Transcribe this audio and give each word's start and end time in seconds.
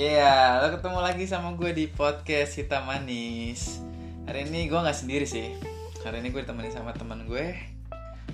Iya, 0.00 0.64
lo 0.64 0.72
ketemu 0.72 0.96
lagi 1.04 1.28
sama 1.28 1.52
gue 1.60 1.76
di 1.76 1.84
podcast 1.84 2.56
Hitam 2.56 2.88
Manis. 2.88 3.84
Hari 4.24 4.48
ini 4.48 4.64
gue 4.64 4.80
nggak 4.80 4.96
sendiri 4.96 5.28
sih. 5.28 5.52
Hari 6.00 6.24
ini 6.24 6.32
gue 6.32 6.40
ditemani 6.40 6.72
sama 6.72 6.96
teman 6.96 7.28
gue. 7.28 7.52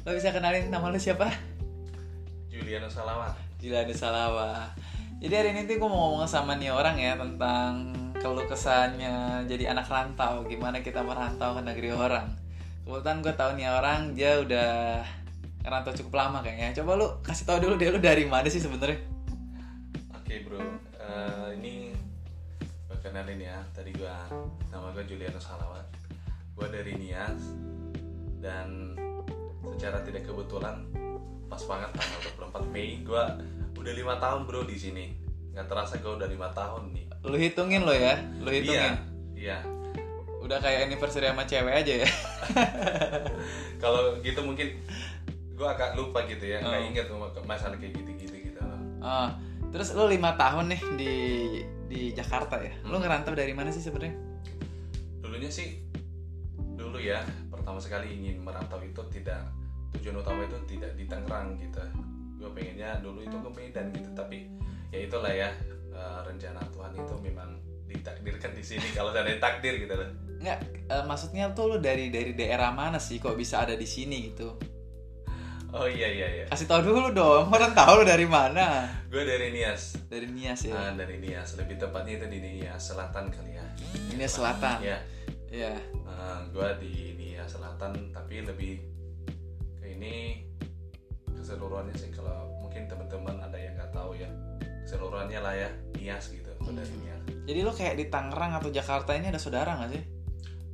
Lo 0.07 0.15
bisa 0.15 0.31
kenalin 0.31 0.71
nama 0.71 0.95
lo 0.95 0.95
siapa? 0.95 1.27
Juliano 2.47 2.87
Salawa. 2.87 3.35
Juliano 3.59 3.91
Salawa. 3.91 4.71
Jadi 5.19 5.35
hari 5.35 5.59
ini 5.59 5.67
tuh 5.67 5.83
gue 5.83 5.91
mau 5.91 6.15
ngomong 6.15 6.31
sama 6.31 6.55
nih 6.55 6.71
orang 6.71 7.03
ya 7.03 7.19
tentang 7.19 7.91
keluh 8.15 8.47
kesannya 8.47 9.43
jadi 9.51 9.75
anak 9.75 9.91
rantau. 9.91 10.47
Gimana 10.47 10.87
kita 10.87 11.03
merantau 11.03 11.59
ke 11.59 11.67
negeri 11.67 11.91
orang. 11.91 12.31
Kebetulan 12.87 13.19
gue 13.27 13.35
tahu 13.35 13.51
nih 13.59 13.67
orang 13.75 14.15
dia 14.15 14.39
udah 14.39 15.03
ngerantau 15.67 15.99
cukup 15.99 16.15
lama 16.15 16.47
kayaknya. 16.47 16.79
Coba 16.79 16.95
lu 16.95 17.07
kasih 17.27 17.43
tahu 17.43 17.59
dulu 17.59 17.75
deh 17.75 17.91
lu 17.91 17.99
dari 17.99 18.23
mana 18.23 18.47
sih 18.47 18.63
sebenarnya? 18.63 19.03
Oke 20.15 20.47
bro, 20.47 20.63
Eh, 21.07 21.49
ini 21.55 21.75
gue 22.61 22.99
kenalin 23.01 23.39
ya. 23.39 23.63
Tadi 23.71 23.91
gue 23.91 24.15
nama 24.69 24.91
gue 24.91 25.05
Juliano 25.05 25.39
Salawa. 25.39 25.79
Gue 26.53 26.67
dari 26.67 26.97
Nias 26.97 27.43
dan 28.41 28.95
secara 29.67 30.01
tidak 30.01 30.25
kebetulan 30.25 30.87
pas 31.47 31.63
banget 31.63 31.91
tanggal 31.93 32.21
24 32.51 32.75
Mei 32.75 33.03
gue 33.03 33.23
udah 33.77 33.93
lima 33.95 34.19
tahun 34.19 34.45
bro 34.45 34.65
di 34.65 34.75
sini. 34.75 35.07
Nggak 35.53 35.67
terasa 35.67 35.95
gue 35.97 36.13
udah 36.13 36.27
lima 36.27 36.51
tahun 36.51 36.91
nih. 36.91 37.07
Lu 37.23 37.37
hitungin 37.37 37.83
lo 37.83 37.93
ya, 37.93 38.19
lu 38.39 38.51
Iya, 38.51 38.59
hitungin. 38.61 38.95
iya. 39.35 39.59
Udah 40.43 40.59
kayak 40.59 40.87
anniversary 40.87 41.27
sama 41.27 41.43
cewek 41.43 41.75
aja 41.75 41.95
ya. 42.03 42.09
Kalau 43.83 44.19
gitu 44.21 44.43
mungkin 44.43 44.79
gue 45.57 45.67
agak 45.67 45.97
lupa 45.97 46.23
gitu 46.29 46.45
ya, 46.45 46.61
nggak 46.61 46.83
Oh. 46.83 46.89
inget 46.93 47.07
masalah 47.43 47.75
kayak 47.75 47.97
gitu-gitu 47.97 48.53
gitu. 48.53 48.61
Ah, 49.01 49.35
terus 49.77 49.93
lu 49.93 50.09
lima 50.09 50.33
tahun 50.41 50.73
nih 50.73 50.83
di 50.97 51.13
di 51.87 52.01
Jakarta 52.17 52.57
ya. 52.59 52.73
Lu 52.89 52.97
Hmm. 52.97 53.05
ngerantau 53.05 53.37
dari 53.37 53.53
mana 53.53 53.69
sih 53.69 53.85
sebenarnya? 53.85 54.17
dulunya 55.27 55.51
sih 55.51 55.83
dulu 56.79 56.97
ya 57.03 57.21
pertama 57.51 57.77
sekali 57.83 58.15
ingin 58.15 58.41
merantau 58.41 58.79
itu 58.81 59.03
tidak 59.11 59.43
tujuan 59.99 60.23
utama 60.23 60.47
itu 60.47 60.55
tidak 60.71 60.95
di 60.95 61.05
Tangerang 61.05 61.59
gitu 61.59 61.83
gue 62.39 62.51
pengennya 62.55 63.03
dulu 63.03 63.21
itu 63.21 63.35
ke 63.35 63.51
Medan 63.53 63.91
gitu 63.91 64.07
tapi 64.15 64.47
ya 64.95 64.99
itulah 65.03 65.29
ya 65.29 65.51
eh, 65.93 66.19
rencana 66.25 66.63
Tuhan 66.71 66.93
itu 66.95 67.15
memang 67.21 67.59
ditakdirkan 67.91 68.55
di 68.55 68.63
sini 68.63 68.87
kalau 68.95 69.11
ada 69.11 69.27
takdir 69.37 69.83
gitu 69.83 69.93
loh 69.99 70.09
Enggak, 70.41 70.59
eh, 70.89 71.05
maksudnya 71.05 71.51
tuh 71.53 71.75
lu 71.75 71.77
dari 71.83 72.09
dari 72.09 72.33
daerah 72.33 72.71
mana 72.71 73.03
sih 73.03 73.19
kok 73.19 73.35
bisa 73.35 73.67
ada 73.67 73.75
di 73.75 73.89
sini 73.89 74.31
gitu? 74.31 74.57
Oh 75.77 75.87
iya 75.87 76.09
iya 76.09 76.27
iya 76.33 76.45
Kasih 76.49 76.65
tau 76.65 76.81
dulu 76.81 77.13
dong, 77.13 77.47
orang 77.47 77.73
tahu 77.73 78.01
lu 78.01 78.05
dari 78.05 78.25
mana. 78.25 78.89
gue 79.07 79.23
dari 79.23 79.53
Nias 79.53 80.01
Dari 80.07 80.25
Nias 80.27 80.65
ya. 80.65 80.73
Ah, 80.73 80.91
dari 80.93 81.17
Nias 81.17 81.55
lebih 81.55 81.77
tepatnya 81.77 82.17
itu 82.17 82.27
di 82.29 82.39
Nias 82.41 82.81
Selatan 82.83 83.29
kali 83.29 83.53
ya 83.55 83.65
Nias 84.11 84.33
Selatan. 84.35 84.77
ya 84.81 84.99
Iya. 85.47 85.73
gue 86.49 86.69
di 86.81 86.95
Nias 87.15 87.53
Selatan 87.53 87.93
tapi 88.11 88.41
lebih 88.41 88.81
ke 89.77 89.87
ini 89.91 90.43
keseluruhannya 91.31 91.95
sih 91.95 92.11
kalau 92.11 92.49
mungkin 92.59 92.85
teman-teman 92.87 93.37
ada 93.39 93.55
yang 93.55 93.73
nggak 93.75 93.93
tahu 93.93 94.17
ya 94.17 94.27
keseluruhannya 94.83 95.39
lah 95.39 95.55
ya 95.55 95.69
Nias 95.95 96.29
gitu 96.29 96.51
gua 96.57 96.73
dari 96.73 96.95
Nias 96.97 97.21
Jadi 97.47 97.59
lu 97.63 97.71
kayak 97.71 97.95
di 97.95 98.05
Tangerang 98.07 98.53
atau 98.55 98.69
Jakarta 98.69 99.15
ini 99.15 99.29
ada 99.29 99.39
saudara 99.39 99.77
nggak 99.77 99.91
sih? 99.93 100.03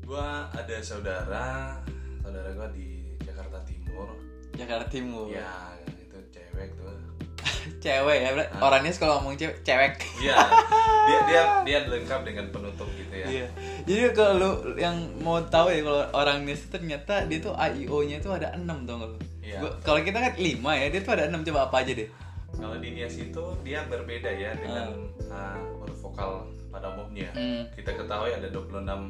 gue 0.03 0.28
ada 0.50 0.77
saudara 0.81 1.78
Jakarta 4.73 4.89
Timur. 4.89 5.27
ya 5.28 5.45
itu 5.87 6.17
cewek 6.31 6.69
tuh 6.75 6.89
Cewek 7.84 8.17
ya, 8.19 8.28
Bro. 8.33 8.45
Ah. 8.48 8.61
orang 8.65 8.81
Nias 8.83 8.97
kalau 8.97 9.19
ngomong 9.19 9.34
cewek, 9.34 9.61
cewek. 9.61 9.92
iya 10.19 10.39
dia 11.03 11.19
dia 11.27 11.42
dia 11.62 11.78
lengkap 11.84 12.21
dengan 12.22 12.47
penutup 12.49 12.88
gitu 12.93 13.12
ya 13.12 13.27
Iya. 13.28 13.47
Jadi 13.82 14.00
kalau 14.12 14.34
lu 14.34 14.49
yang 14.77 14.94
mau 15.19 15.37
tahu 15.44 15.69
ya 15.69 15.82
kalau 15.82 16.03
orang 16.12 16.43
Nias 16.43 16.62
itu 16.62 16.72
ternyata 16.72 17.27
dia 17.27 17.38
tuh 17.38 17.53
AIO-nya 17.53 18.19
tuh 18.19 18.32
ada 18.32 18.55
6 18.55 18.65
tau 18.82 18.97
gak 18.97 19.09
lu? 19.09 19.19
Iya. 19.41 19.59
Kalau 19.81 20.00
kita 20.00 20.19
kan 20.19 20.32
5 20.32 20.41
ya, 20.72 20.87
dia 20.88 21.00
tuh 21.00 21.12
ada 21.12 21.25
6 21.28 21.43
coba 21.44 21.61
apa 21.66 21.77
aja 21.78 21.93
deh. 21.93 22.09
kalau 22.53 22.77
di 22.77 22.88
Nias 22.93 23.16
itu 23.16 23.44
dia 23.61 23.81
berbeda 23.84 24.28
ya 24.28 24.53
dengan 24.55 24.93
ah, 25.27 25.56
huruf 25.75 25.99
vokal 26.00 26.44
pada 26.69 26.88
umumnya 26.91 27.28
Hmm. 27.32 27.65
kita 27.72 27.91
ketahui 27.93 28.28
ada 28.31 28.44
26 28.47 29.09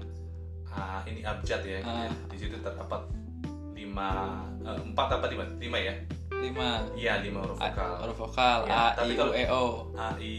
ah, 0.69 1.03
ini 1.05 1.21
abjad 1.21 1.61
ya 1.61 1.79
Ah. 1.83 2.07
di 2.27 2.37
situ 2.37 2.55
terdapat 2.57 3.03
5 3.93 4.97
4 4.97 4.97
apa 4.97 5.27
5 5.29 5.61
5 5.61 5.77
ya? 5.79 5.95
5 6.33 6.99
iya 6.99 7.13
5 7.21 7.29
huruf 7.39 7.57
vokal. 7.57 7.93
huruf 8.03 8.17
vokal. 8.19 8.59
Ya, 8.67 8.75
A, 8.91 9.05
I, 9.05 9.15
U, 9.15 9.29
E, 9.31 9.45
O. 9.47 9.63
A 9.95 10.09
I 10.19 10.35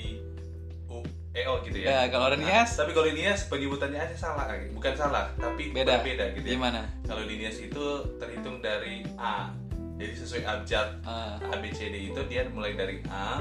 U 0.90 0.98
E 1.32 1.42
O 1.46 1.54
gitu 1.62 1.78
Ya, 1.80 2.04
ya 2.04 2.12
kalau 2.12 2.28
orang 2.28 2.42
Nah, 2.42 2.50
Nias? 2.62 2.76
tapi 2.76 2.92
kalau 2.92 3.08
Nias 3.08 3.48
penyebutannya 3.48 4.00
aja 4.00 4.16
salah 4.16 4.46
bukan 4.70 4.94
salah 4.94 5.30
tapi 5.36 5.72
beda. 5.72 6.02
berbeda 6.02 6.26
gitu 6.36 6.46
ya. 6.46 6.54
Gimana? 6.54 6.82
kalau 7.04 7.24
di 7.24 7.36
Nias 7.38 7.58
itu 7.58 7.86
terhitung 8.18 8.58
dari 8.60 9.06
A 9.16 9.50
jadi 9.94 10.14
sesuai 10.16 10.44
abjad 10.44 10.88
Ah, 11.02 11.38
A 11.40 11.56
B 11.58 11.70
C 11.70 11.88
D 11.88 12.10
itu 12.10 12.20
dia 12.26 12.46
mulai 12.50 12.74
dari 12.74 13.00
A 13.08 13.40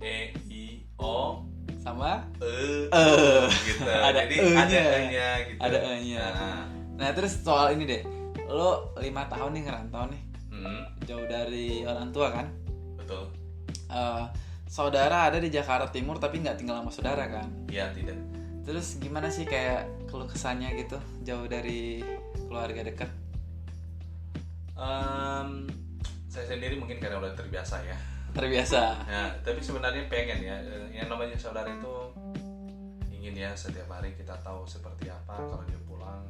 E 0.00 0.30
I 0.46 0.64
O 0.96 1.44
sama? 1.78 2.22
E 2.38 2.88
Eh, 2.88 3.46
gitu. 3.64 3.88
Ada 4.08 4.20
jadi 4.24 4.34
E-nya. 4.36 4.58
ada 4.58 4.78
E-nya 4.98 5.28
gitu. 5.44 5.60
Ada 5.60 5.78
E-nya. 5.90 6.24
Nah, 6.30 6.62
Nah, 6.96 7.08
terus 7.10 7.32
soal 7.36 7.72
ini 7.72 7.84
deh. 7.84 8.02
Lo 8.48 8.94
5 8.96 9.04
tahun 9.32 9.50
nih 9.56 9.62
ngerantau 9.66 10.04
nih, 10.08 10.22
hmm, 10.54 10.80
jauh 11.04 11.26
dari 11.28 11.82
orang 11.84 12.08
tua 12.14 12.28
kan? 12.32 12.46
betul 12.96 13.28
Eh, 13.90 14.24
saudara 14.70 15.26
ada 15.26 15.42
di 15.42 15.50
Jakarta 15.50 15.90
Timur 15.90 16.22
tapi 16.22 16.38
nggak 16.38 16.62
tinggal 16.62 16.78
sama 16.78 16.90
saudara 16.94 17.26
kan? 17.26 17.50
ya 17.66 17.90
tidak 17.90 18.14
Terus 18.62 19.02
gimana 19.02 19.26
sih 19.26 19.42
kayak 19.48 20.06
keluh 20.06 20.30
kesannya 20.30 20.70
gitu 20.78 20.94
jauh 21.26 21.42
dari 21.50 22.06
keluarga 22.46 22.86
dekat? 22.86 23.10
Em, 24.78 25.66
saya 26.30 26.46
sendiri 26.46 26.78
mungkin 26.78 27.02
karena 27.02 27.18
udah 27.18 27.34
terbiasa 27.34 27.82
ya 27.82 27.98
Terbiasa. 28.30 29.10
Nah, 29.10 29.30
tapi 29.42 29.58
sebenarnya 29.58 30.06
pengen 30.06 30.38
ya, 30.38 30.54
eh, 30.62 30.86
yang 30.94 31.10
namanya 31.10 31.34
saudara 31.34 31.66
itu 31.66 32.14
ingin 33.10 33.34
ya 33.34 33.50
setiap 33.58 33.90
hari 33.90 34.14
kita 34.14 34.38
tahu 34.38 34.62
seperti 34.70 35.10
apa 35.10 35.34
kalau 35.34 35.66
dia 35.66 35.80
pulang, 35.82 36.22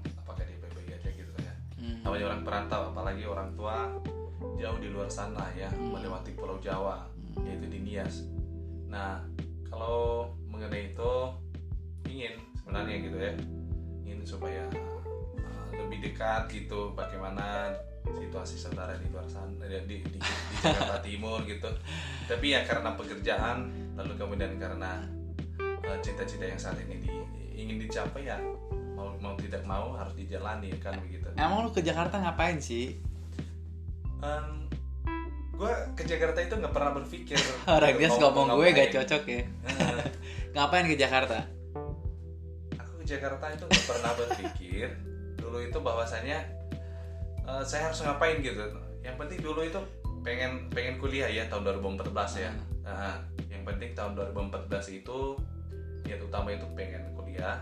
Hmm. 1.91 2.07
Namanya 2.07 2.25
orang 2.31 2.43
perantau, 2.47 2.83
apalagi 2.95 3.25
orang 3.27 3.51
tua 3.59 3.91
jauh 4.57 4.79
di 4.79 4.89
luar 4.95 5.11
sana 5.11 5.51
ya, 5.59 5.67
Hmm. 5.75 5.91
melewati 5.91 6.33
Pulau 6.39 6.63
Jawa, 6.63 7.03
yaitu 7.43 7.67
di 7.67 7.83
Nias. 7.83 8.31
Nah, 8.87 9.19
kalau 9.67 10.31
mengenai 10.47 10.95
itu 10.95 11.13
ingin 12.07 12.39
sebenarnya 12.55 12.97
gitu 13.03 13.19
ya, 13.19 13.33
ingin 14.07 14.23
supaya 14.23 14.65
uh, 15.43 15.69
lebih 15.75 15.99
dekat 16.07 16.47
gitu, 16.51 16.95
bagaimana 16.95 17.75
situasi 18.01 18.57
saudara 18.57 18.97
di 18.97 19.07
luar 19.13 19.29
sana 19.29 19.53
eh, 19.69 19.85
di, 19.85 20.01
di, 20.03 20.17
di 20.17 20.19
Jakarta 20.65 20.99
Timur 21.07 21.45
gitu 21.45 21.69
tapi 22.27 22.57
ya 22.57 22.65
karena 22.65 22.97
pekerjaan 22.97 23.69
lalu 23.95 24.17
kemudian 24.17 24.57
karena 24.57 25.05
uh, 25.85 25.99
cita-cita 26.01 26.49
yang 26.49 26.61
saat 26.61 26.81
ini 26.81 26.97
di, 27.05 27.11
ingin 27.55 27.77
dicapai 27.77 28.25
ya 28.25 28.41
mau 29.21 29.37
tidak 29.37 29.63
mau 29.69 29.95
harus 29.95 30.17
dijalani 30.17 30.73
kan 30.81 30.97
begitu. 31.05 31.29
Emang 31.37 31.69
lu 31.69 31.71
ke 31.71 31.85
Jakarta 31.85 32.19
ngapain 32.19 32.59
sih? 32.59 32.97
gue 35.61 35.75
ke 35.93 36.09
Jakarta 36.09 36.41
itu 36.41 36.57
nggak 36.57 36.73
pernah 36.73 36.93
berpikir. 36.97 37.37
Orang 37.69 38.01
dia 38.01 38.09
ngomong 38.09 38.57
gue 38.57 38.69
gak 38.73 38.91
cocok 38.97 39.23
ya. 39.29 39.43
Ngapain? 40.57 40.89
Ke 40.89 40.97
Jakarta? 40.97 41.45
aku 42.81 42.93
ke 43.01 43.05
Jakarta 43.05 43.45
itu 43.53 43.65
nggak 43.69 43.85
pernah 43.85 44.13
berpikir. 44.17 44.89
Dulu 45.37 45.59
itu 45.61 45.79
bahwasanya 45.85 46.39
eh, 47.45 47.63
saya 47.69 47.93
harus 47.93 48.01
ngapain 48.01 48.41
gitu. 48.41 48.73
Yang 49.05 49.17
penting 49.21 49.39
dulu 49.45 49.61
itu 49.61 49.81
pengen 50.25 50.73
pengen 50.73 50.97
kuliah 50.97 51.29
ya 51.29 51.45
tahun 51.53 51.85
2014 51.85 52.09
ya. 52.41 52.53
Nah, 52.85 53.21
yang 53.53 53.65
penting 53.69 53.93
tahun 53.93 54.17
2014 54.17 55.01
itu 55.05 55.37
niat 56.09 56.21
utama 56.25 56.57
itu 56.57 56.65
pengen 56.73 57.13
kuliah 57.13 57.61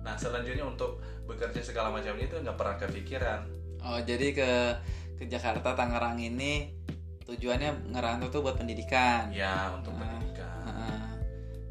nah 0.00 0.14
selanjutnya 0.14 0.64
untuk 0.64 0.98
bekerja 1.24 1.60
segala 1.60 1.88
macamnya 1.88 2.26
itu 2.26 2.36
nggak 2.36 2.56
pernah 2.56 2.76
kepikiran 2.76 3.40
Oh, 3.80 3.96
jadi 3.96 4.36
ke 4.36 4.50
ke 5.16 5.24
Jakarta 5.24 5.72
Tangerang 5.72 6.20
ini 6.20 6.68
tujuannya 7.24 7.88
ngerantau 7.88 8.28
tuh 8.28 8.44
buat 8.44 8.60
pendidikan. 8.60 9.32
ya 9.32 9.72
untuk 9.72 9.96
Ah. 9.96 9.98
pendidikan 9.98 10.60
Heeh. 10.68 11.00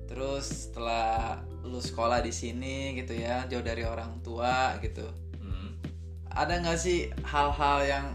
Terus 0.09 0.45
setelah 0.65 1.37
lu 1.61 1.77
sekolah 1.77 2.25
di 2.25 2.33
sini 2.33 2.97
gitu 2.97 3.13
ya, 3.13 3.45
jauh 3.45 3.61
dari 3.61 3.85
orang 3.85 4.25
tua 4.25 4.73
gitu. 4.81 5.05
Hmm. 5.37 5.77
Ada 6.33 6.65
nggak 6.65 6.79
sih 6.81 7.13
hal-hal 7.21 7.77
yang 7.85 8.05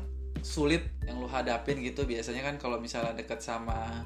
sulit 0.42 0.90
yang 1.06 1.22
lu 1.22 1.30
hadapin 1.30 1.78
gitu? 1.78 2.02
Biasanya 2.02 2.42
kan 2.42 2.58
kalau 2.58 2.82
misalnya 2.82 3.14
deket 3.14 3.38
sama 3.38 4.02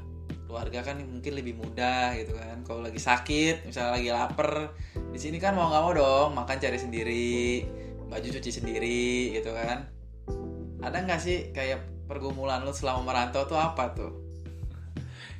keluarga 0.49 0.81
kan 0.81 0.97
mungkin 1.05 1.37
lebih 1.37 1.61
mudah 1.61 2.17
gitu 2.17 2.33
kan. 2.33 2.65
Kalau 2.65 2.81
lagi 2.81 2.97
sakit, 2.97 3.69
misalnya 3.69 3.93
lagi 4.01 4.09
lapar, 4.09 4.73
di 5.13 5.19
sini 5.21 5.37
kan 5.37 5.53
mau 5.53 5.69
nggak 5.69 5.83
mau 5.85 5.93
dong 5.93 6.29
makan 6.33 6.57
cari 6.57 6.79
sendiri, 6.81 7.69
baju 8.09 8.29
cuci 8.33 8.51
sendiri 8.51 9.37
gitu 9.37 9.53
kan. 9.53 9.85
Ada 10.81 11.05
nggak 11.05 11.21
sih 11.21 11.53
kayak 11.53 12.09
pergumulan 12.09 12.65
lu 12.65 12.73
selama 12.73 13.05
merantau 13.05 13.45
tuh 13.45 13.61
apa 13.61 13.93
tuh? 13.93 14.13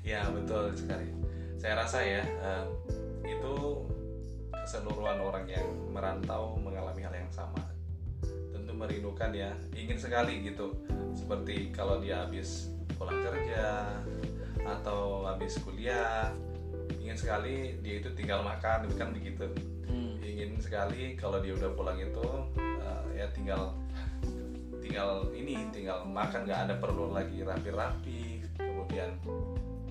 Ya 0.05 0.29
betul 0.29 0.77
sekali. 0.77 1.09
Saya 1.57 1.81
rasa 1.81 2.05
ya 2.05 2.23
eh, 2.23 2.65
itu 3.25 3.55
keseluruhan 4.53 5.17
orang 5.25 5.49
yang 5.49 5.65
merantau 5.89 6.61
mengalami 6.61 7.01
hal 7.01 7.17
yang 7.17 7.33
sama 7.33 7.65
tentu 8.53 8.77
merindukan 8.77 9.33
ya 9.33 9.57
ingin 9.73 9.97
sekali 9.97 10.45
gitu 10.45 10.77
seperti 11.17 11.73
kalau 11.73 12.05
dia 12.05 12.29
habis 12.29 12.69
pulang 13.01 13.17
kerja 13.25 13.89
atau 14.71 15.25
habis 15.25 15.57
kuliah 15.59 16.29
ingin 16.99 17.17
sekali 17.17 17.77
dia 17.81 17.99
itu 17.99 18.13
tinggal 18.13 18.43
makan 18.43 18.85
kan 18.95 19.09
begitu 19.11 19.49
Hmm. 19.89 20.21
ingin 20.21 20.53
sekali 20.61 21.17
kalau 21.17 21.41
dia 21.41 21.57
udah 21.57 21.73
pulang 21.73 21.97
itu 21.97 22.21
uh, 22.61 23.05
ya 23.17 23.25
tinggal 23.33 23.73
tinggal 24.79 25.25
ini 25.33 25.65
tinggal 25.73 26.05
makan 26.05 26.45
nggak 26.45 26.69
ada 26.69 26.75
perlu 26.77 27.09
lagi 27.09 27.41
rapi-rapi 27.41 28.45
kemudian 28.53 29.17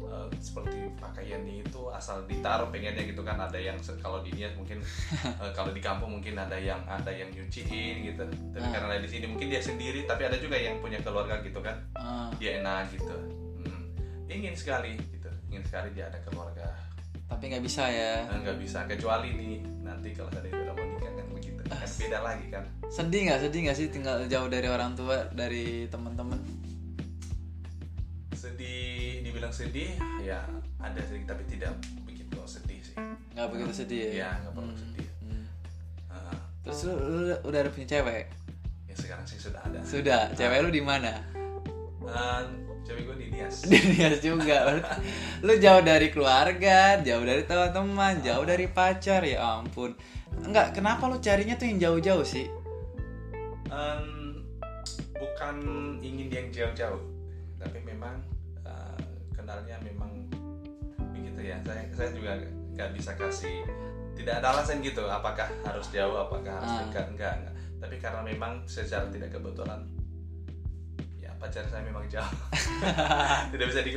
uh, 0.06 0.29
seperti 0.38 0.94
pakaiannya 0.97 1.65
itu 1.65 1.81
asal 1.89 2.21
ditaruh 2.25 2.69
pengennya 2.69 3.06
gitu 3.06 3.21
kan 3.21 3.41
ada 3.41 3.57
yang 3.57 3.74
kalau 3.97 4.21
di 4.21 4.29
Nias 4.33 4.53
mungkin 4.53 4.85
uh, 5.25 5.50
kalau 5.57 5.74
di 5.74 5.81
kampung 5.81 6.13
mungkin 6.13 6.38
ada 6.38 6.57
yang 6.57 6.81
ada 6.85 7.09
yang 7.09 7.33
nyuciin 7.33 8.06
gitu 8.06 8.21
tapi 8.53 8.62
Ah. 8.62 8.74
karena 8.77 9.01
di 9.01 9.09
sini 9.09 9.25
mungkin 9.25 9.50
dia 9.50 9.62
sendiri 9.62 10.06
tapi 10.06 10.29
ada 10.29 10.38
juga 10.38 10.57
yang 10.57 10.77
punya 10.77 11.01
keluarga 11.01 11.41
gitu 11.41 11.57
kan 11.57 11.74
Ah, 11.97 12.29
dia 12.38 12.62
enak 12.62 12.94
gitu. 12.94 13.18
Ingin 14.27 14.53
sekali 14.53 14.95
gitu. 15.00 15.29
Ingin 15.47 15.63
sekali 15.63 15.89
dia 15.91 16.07
ada 16.07 16.19
keluarga. 16.21 16.68
Tapi 17.27 17.44
nggak 17.47 17.63
bisa 17.63 17.83
ya. 17.88 18.24
Nah, 18.25 18.39
nggak 18.39 18.57
bisa 18.57 18.83
kecuali 18.85 19.29
nih 19.31 19.53
nanti 19.83 20.12
kalau 20.12 20.31
ada 20.31 20.44
udah 20.44 20.74
mau 20.74 20.85
nikah 20.88 21.12
kan 21.12 21.27
begitu. 21.29 21.62
Kan 21.63 21.89
beda 22.00 22.19
lagi 22.24 22.45
kan. 22.47 22.63
Sedih 22.88 23.21
nggak? 23.27 23.39
Sedih 23.41 23.59
nggak 23.68 23.77
sih 23.77 23.88
tinggal 23.88 24.18
jauh 24.25 24.47
dari 24.47 24.68
orang 24.68 24.95
tua 24.95 25.27
dari 25.31 25.88
teman-teman? 25.88 26.39
Sedih 28.31 29.25
dibilang 29.25 29.50
sedih 29.50 29.97
ya 30.21 30.45
ada 30.77 31.00
sedikit 31.03 31.33
tapi 31.33 31.44
tidak 31.50 31.74
begitu 32.06 32.38
sedih 32.45 32.79
sih. 32.79 32.95
Nggak 33.33 33.47
begitu 33.50 33.71
sedih 33.75 34.00
ya? 34.07 34.12
Ya 34.13 34.29
nggak 34.39 34.53
perlu 34.53 34.71
Hmm. 34.71 34.79
sedih. 34.79 35.07
Hmm. 35.19 35.45
Ah, 36.07 36.38
terus 36.63 36.79
lu, 36.85 36.94
lu 36.95 37.35
udah 37.44 37.59
ada 37.59 37.69
punya 37.69 37.88
cewek? 37.89 38.25
Ya 38.85 38.95
sekarang 38.95 39.25
sih 39.25 39.35
sudah 39.35 39.59
ada. 39.65 39.79
Sudah. 39.83 40.21
Cewek 40.31 40.59
lu 40.63 40.69
di 40.69 40.79
mana? 40.79 41.12
Ah, 42.07 42.45
cewek 42.88 43.04
gue 43.04 43.18
di 43.19 43.28
Nias 43.36 43.56
di 43.72 43.80
Nias 43.92 44.24
juga 44.24 44.80
lu 45.44 45.54
jauh 45.60 45.84
dari 45.84 46.07
keluarga 46.07 46.95
jauh 47.04 47.22
dari 47.22 47.44
teman-teman 47.44 48.24
jauh 48.24 48.45
dari 48.48 48.66
pacar 48.72 49.22
ya 49.22 49.60
ampun. 49.60 49.92
Enggak 50.38 50.72
kenapa 50.72 51.10
lu 51.12 51.19
carinya 51.19 51.57
tuh 51.57 51.68
yang 51.68 51.80
jauh-jauh 51.81 52.24
sih? 52.24 52.45
Em, 53.68 54.39
bukan 55.13 55.56
ingin 56.00 56.30
yang 56.31 56.48
jauh-jauh 56.54 57.01
tapi 57.57 57.84
memang 57.84 58.22
eh, 58.63 58.98
kenalnya 59.36 59.75
memang 59.84 60.13
begitu 61.12 61.51
ya. 61.51 61.57
Saya 61.66 61.84
saya 61.92 62.10
juga 62.16 62.31
nggak 62.78 62.89
bisa 62.95 63.12
kasih 63.18 63.66
tidak 64.13 64.39
ada 64.42 64.54
alasan 64.56 64.81
gitu 64.81 65.06
apakah 65.06 65.50
harus 65.66 65.89
jauh 65.89 66.16
apakah 66.16 66.54
harus 66.62 66.72
Ah. 66.72 66.80
dekat 66.88 67.06
enggak 67.12 67.34
enggak. 67.42 67.56
Tapi 67.78 67.95
karena 68.01 68.22
memang 68.24 68.62
secara 68.66 69.06
tidak 69.10 69.34
kebetulan 69.34 69.81
pacar 71.38 71.63
saya 71.69 71.86
memang 71.86 72.06
jauh. 72.10 72.34
Tidak 73.54 73.66
bisa 73.69 73.81
di 73.86 73.92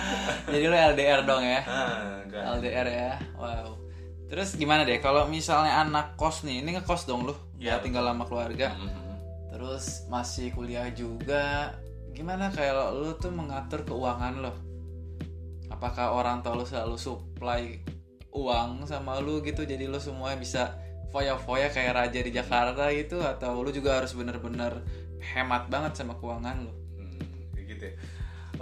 jadi 0.52 0.64
lu 0.68 0.76
LDR 0.76 1.20
dong 1.24 1.42
ya? 1.44 1.60
Ah. 1.64 2.56
LDR 2.56 2.88
ya? 2.88 3.12
Wow. 3.36 3.76
Terus 4.28 4.56
gimana 4.56 4.88
deh 4.88 4.96
kalau 5.00 5.28
misalnya 5.28 5.84
anak 5.84 6.16
kos 6.16 6.44
nih 6.44 6.64
ini 6.64 6.76
ngekos 6.80 7.04
dong 7.04 7.28
lu? 7.28 7.34
Ya 7.60 7.80
tinggal 7.80 8.04
sama 8.08 8.24
keluarga? 8.28 8.76
Mhm. 8.76 9.00
terus 9.52 10.08
masih 10.08 10.48
kuliah 10.56 10.88
juga 10.96 11.76
gimana 12.16 12.48
kayak 12.48 12.96
lu 12.96 13.12
tuh 13.20 13.28
mengatur 13.28 13.84
keuangan 13.84 14.40
lo 14.40 14.56
apakah 15.68 16.16
orang 16.16 16.40
tua 16.40 16.56
lu 16.56 16.64
selalu 16.64 16.96
supply 16.96 17.76
uang 18.32 18.88
sama 18.88 19.20
lu 19.20 19.44
gitu 19.44 19.68
jadi 19.68 19.84
lu 19.92 20.00
semua 20.00 20.32
bisa 20.40 20.72
foya-foya 21.12 21.68
kayak 21.68 21.92
raja 21.92 22.20
di 22.24 22.32
Jakarta 22.32 22.88
gitu? 22.90 23.20
Atau 23.20 23.60
lu 23.60 23.70
juga 23.70 24.00
harus 24.00 24.16
bener-bener 24.16 24.80
hemat 25.20 25.68
banget 25.68 26.00
sama 26.00 26.16
keuangan 26.16 26.64
lu? 26.64 26.72
Hmm, 26.72 26.72
kayak 26.72 26.81
gitu 27.82 27.90
ya. 27.90 27.94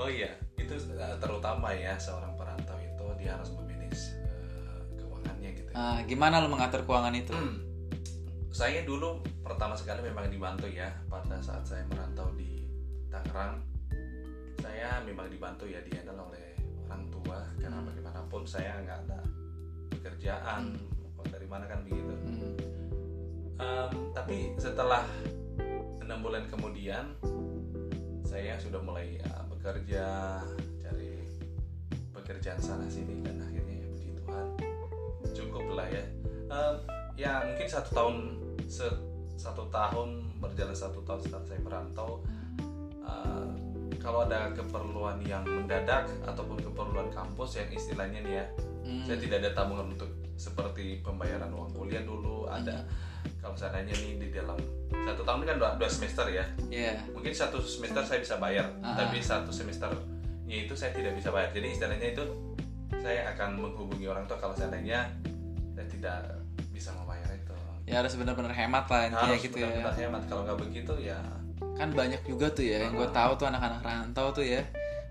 Oh 0.01 0.09
iya, 0.09 0.33
itu 0.57 0.73
uh, 0.97 1.17
terutama 1.21 1.77
ya 1.77 2.01
seorang 2.01 2.33
perantau 2.41 2.79
itu 2.81 3.05
dia 3.21 3.37
harus 3.37 3.53
memanage 3.53 4.17
uh, 4.25 4.81
keuangannya 4.97 5.51
gitu. 5.61 5.69
ya. 5.69 5.77
nah, 5.77 5.99
gimana 6.09 6.41
lu 6.41 6.49
mengatur 6.49 6.81
keuangan 6.89 7.13
itu 7.13 7.37
saya 8.51 8.83
dulu 8.83 9.21
pertama 9.45 9.77
sekali 9.77 10.03
memang 10.03 10.27
dibantu 10.33 10.67
ya 10.67 10.91
pada 11.07 11.39
saat 11.45 11.63
saya 11.69 11.85
merantau 11.87 12.33
di 12.35 12.65
Tangerang. 13.11 13.61
Saya 14.61 15.01
memang 15.07 15.31
dibantu 15.31 15.65
ya 15.67 15.81
dihandle 15.83 16.19
oleh 16.19 16.59
orang 16.87 17.03
tua 17.11 17.39
karena 17.59 17.79
Hmm. 17.81 17.89
bagaimanapun 17.91 18.43
saya 18.45 18.77
nggak 18.85 18.99
ada 19.09 19.21
pekerjaan 19.95 20.77
mau 21.17 21.25
dari 21.27 21.47
mana 21.47 21.65
kan 21.67 21.81
begitu. 21.87 22.13
Hmm. 22.13 22.55
Em, 23.61 23.91
tapi 24.17 24.55
setelah 24.57 25.05
enam 26.03 26.19
bulan 26.21 26.45
kemudian 26.51 27.15
saya 28.43 28.57
sudah 28.59 28.81
mulai 28.81 29.17
ya, 29.17 29.33
bekerja 29.47 30.05
cari 30.79 31.21
pekerjaan 32.11 32.57
sana 32.57 32.87
sini 32.87 33.21
dan 33.21 33.37
akhirnya 33.39 33.75
ya 33.77 33.87
puji 33.87 34.09
Tuhan 34.17 34.47
cukup 35.31 35.65
lah 35.71 35.87
ya 35.87 36.05
Em, 36.51 36.75
ya 37.15 37.47
mungkin 37.47 37.63
satu 37.65 37.91
tahun 37.93 38.17
se- 38.67 38.99
satu 39.37 39.71
tahun 39.71 40.09
berjalan 40.37 40.75
satu 40.75 40.99
tahun 41.01 41.21
setelah 41.21 41.45
saya 41.45 41.61
merantau 41.61 42.25
eh, 43.01 43.47
kalau 43.97 44.25
ada 44.25 44.51
keperluan 44.51 45.21
yang 45.23 45.45
mendadak 45.45 46.09
ataupun 46.25 46.59
keperluan 46.59 47.07
kampus 47.09 47.55
yang 47.57 47.69
istilahnya 47.71 48.21
nih 48.21 48.35
ya 48.37 48.47
Hmm. 48.81 49.05
saya 49.05 49.21
tidak 49.21 49.45
ada 49.45 49.51
tabungan 49.53 49.93
untuk 49.93 50.09
seperti 50.35 51.05
pembayaran 51.05 51.53
uang 51.53 51.69
kuliah 51.71 52.01
dulu 52.01 52.49
ada 52.49 52.89
kalau 53.39 53.55
seandainya 53.55 53.95
nih 53.95 54.13
di 54.19 54.29
dalam 54.31 54.59
satu 54.91 55.23
tahun 55.23 55.39
ini 55.39 55.47
kan 55.47 55.57
dua, 55.57 55.71
dua 55.77 55.89
semester 55.89 56.27
ya. 56.27 56.45
Iya. 56.67 56.93
mungkin 57.11 57.31
satu 57.31 57.59
semester 57.59 58.03
saya 58.03 58.19
bisa 58.19 58.37
bayar 58.37 58.67
Ah. 58.81 58.95
tapi 58.97 59.19
satu 59.19 59.51
semesternya 59.51 60.05
itu 60.61 60.75
saya 60.75 60.91
tidak 60.91 61.15
bisa 61.15 61.31
bayar. 61.31 61.51
Jadi 61.51 61.67
istilahnya 61.71 62.09
itu 62.11 62.25
saya 62.97 63.31
akan 63.31 63.49
menghubungi 63.57 64.05
orang 64.05 64.27
tua 64.27 64.37
kalau 64.37 64.53
seandainya 64.53 65.09
saya 65.73 65.87
tidak 65.87 66.19
bisa 66.69 66.91
membayar 66.93 67.31
itu. 67.31 67.55
Ya 67.85 67.99
harus 67.99 68.15
bener-bener 68.15 68.51
hemat 68.51 68.85
lah 68.87 69.03
intinya 69.05 69.31
harus 69.31 69.43
gitu 69.43 69.57
benar-benar 69.57 69.95
ya 69.95 70.01
hemat. 70.05 70.23
Kalau 70.27 70.43
nggak 70.45 70.59
begitu 70.61 70.95
ya. 71.01 71.19
Kan 71.75 71.89
banyak 71.91 72.21
juga 72.25 72.47
tuh 72.51 72.63
ya 72.63 72.77
yang 72.83 72.93
gue 72.93 73.05
Ah. 73.05 73.15
tahu 73.15 73.31
tuh 73.37 73.47
anak-anak 73.49 73.81
rantau 73.81 74.29
tuh 74.31 74.45
ya. 74.45 74.63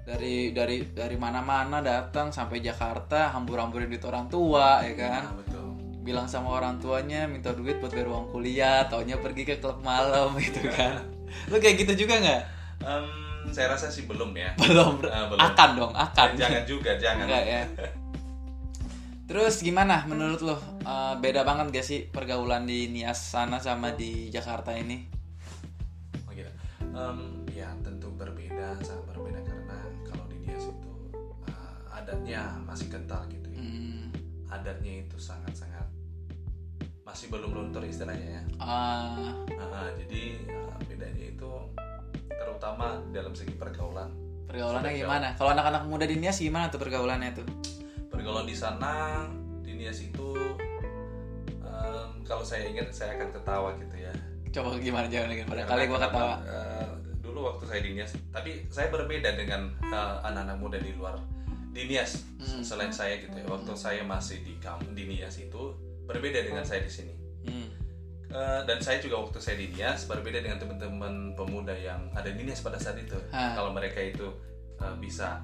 Dari 0.05 0.51
dari 0.51 0.89
dari 0.89 1.15
mana-mana 1.15 1.81
datang 1.81 2.29
sampai 2.29 2.59
Jakarta 2.59 3.29
hambur-hamburin 3.29 3.85
duit 3.87 4.01
orang 4.03 4.25
tua 4.25 4.81
ya 4.81 4.93
kan? 4.95 5.21
nah, 5.23 5.35
betul 5.37 5.58
bilang 6.09 6.25
sama 6.25 6.57
orang 6.57 6.81
tuanya 6.81 7.29
minta 7.29 7.53
duit 7.53 7.77
buat 7.77 7.93
bayar 7.93 8.09
uang 8.09 8.33
kuliah 8.33 8.89
taunya 8.89 9.21
pergi 9.21 9.45
ke 9.45 9.61
klub 9.61 9.85
malam 9.85 10.33
gitu 10.41 10.65
kan. 10.73 11.05
Lu 11.53 11.61
kayak 11.61 11.85
gitu 11.85 12.05
juga 12.05 12.17
nggak? 12.17 12.41
Em, 12.81 13.05
saya 13.53 13.77
rasa 13.77 13.93
sih 13.93 14.09
belum 14.09 14.33
ya. 14.33 14.57
Belum. 14.65 14.97
Ah, 15.05 15.29
belum. 15.29 15.37
akan 15.37 15.69
dong 15.77 15.93
akan. 15.93 16.27
jangan 16.33 16.65
juga 16.65 16.97
jangan. 16.97 17.29
Enggak 17.29 17.43
ya. 17.45 17.61
Terus 19.29 19.61
gimana 19.61 20.09
menurut 20.09 20.41
lo? 20.41 20.57
Eh, 20.81 21.13
beda 21.21 21.45
banget 21.45 21.69
gak 21.69 21.85
sih 21.85 22.09
pergaulan 22.09 22.65
di 22.65 22.89
Nias 22.89 23.29
sana 23.29 23.61
sama 23.61 23.93
di 23.93 24.33
Jakarta 24.33 24.73
ini? 24.73 25.05
Oh 26.25 26.33
gitu. 26.33 26.49
Em, 26.81 27.45
ya 27.53 27.69
tentu 27.85 28.09
berbeda, 28.17 28.73
sangat 28.81 29.05
berbeda 29.13 29.37
karena 29.45 29.77
kalau 30.09 30.25
di 30.33 30.41
Nias 30.41 30.65
itu 30.65 30.89
uh, 31.45 31.77
adatnya 31.93 32.57
masih 32.65 32.89
kental 32.89 33.21
gitu 33.29 33.53
ya. 33.53 33.61
Hmm, 33.61 34.09
Adatnya 34.49 35.05
itu 35.05 35.21
sangat-sangat 35.21 35.68
masih 37.09 37.27
belum 37.27 37.51
luntur 37.51 37.81
istilahnya 37.81 38.37
ya. 38.37 38.41
ah, 38.57 39.33
Ah, 39.49 39.89
jadi 39.97 40.21
uh, 40.47 40.77
bedanya 40.85 41.25
itu 41.27 41.51
terutama 42.29 43.01
dalam 43.09 43.33
segi 43.33 43.53
pergaulan. 43.53 44.09
pergaulannya 44.45 44.81
Sudah 44.83 44.93
gimana 44.95 45.27
kalau 45.33 45.49
anak-anak 45.51 45.83
muda 45.85 46.05
di 46.05 46.15
Nias 46.15 46.37
gimana 46.37 46.67
tuh 46.67 46.77
pergaulannya 46.77 47.33
tuh 47.33 47.45
Pergaulan 48.07 48.43
di 48.43 48.53
sana 48.53 49.25
di 49.59 49.73
Nias 49.73 50.01
itu 50.01 50.33
em, 51.59 52.09
kalau 52.23 52.41
saya 52.41 52.65
ingat 52.67 52.89
saya 52.89 53.13
akan 53.15 53.29
ketawa 53.31 53.69
gitu 53.75 53.95
ya. 53.95 54.13
coba 54.49 54.77
gimana 54.77 55.05
jangan 55.05 55.29
lagi 55.29 55.45
pada 55.45 55.61
kali 55.63 55.85
gua 55.85 55.99
ketawa 55.99 56.35
eh, 56.41 56.89
dulu 57.19 57.39
waktu 57.47 57.63
saya 57.63 57.79
di 57.79 57.91
Nias, 57.93 58.11
tapi 58.29 58.65
saya 58.67 58.89
berbeda 58.89 59.29
dengan 59.33 59.69
eh, 59.83 60.15
anak-anak 60.23 60.57
muda 60.57 60.77
di 60.77 60.91
luar 60.93 61.17
di 61.69 61.85
Nias 61.85 62.25
Hmm. 62.39 62.63
selain 62.63 62.89
saya 62.89 63.19
gitu 63.19 63.35
ya. 63.35 63.45
Waktu 63.45 63.75
saya 63.75 64.01
masih 64.01 64.41
di 64.41 64.57
kampung 64.57 64.95
di 64.95 65.05
Nias 65.05 65.37
itu 65.37 65.75
berbeda 66.09 66.41
dengan 66.41 66.65
saya 66.65 66.81
di 66.81 66.91
sini. 66.91 67.13
Hmm, 67.45 67.69
Eh, 68.29 68.61
dan 68.69 68.77
saya 68.77 69.01
juga 69.01 69.25
waktu 69.25 69.41
saya 69.41 69.57
di 69.57 69.73
Nias 69.73 70.05
berbeda 70.05 70.45
dengan 70.45 70.61
teman-teman 70.61 71.33
pemuda 71.33 71.73
yang 71.73 72.13
ada 72.13 72.29
di 72.29 72.45
Nias 72.45 72.61
pada 72.61 72.77
saat 72.77 73.01
itu. 73.01 73.17
Ah. 73.33 73.57
Kalau 73.57 73.73
mereka 73.73 73.97
itu 74.05 74.29
eh, 74.77 74.95
bisa 75.01 75.41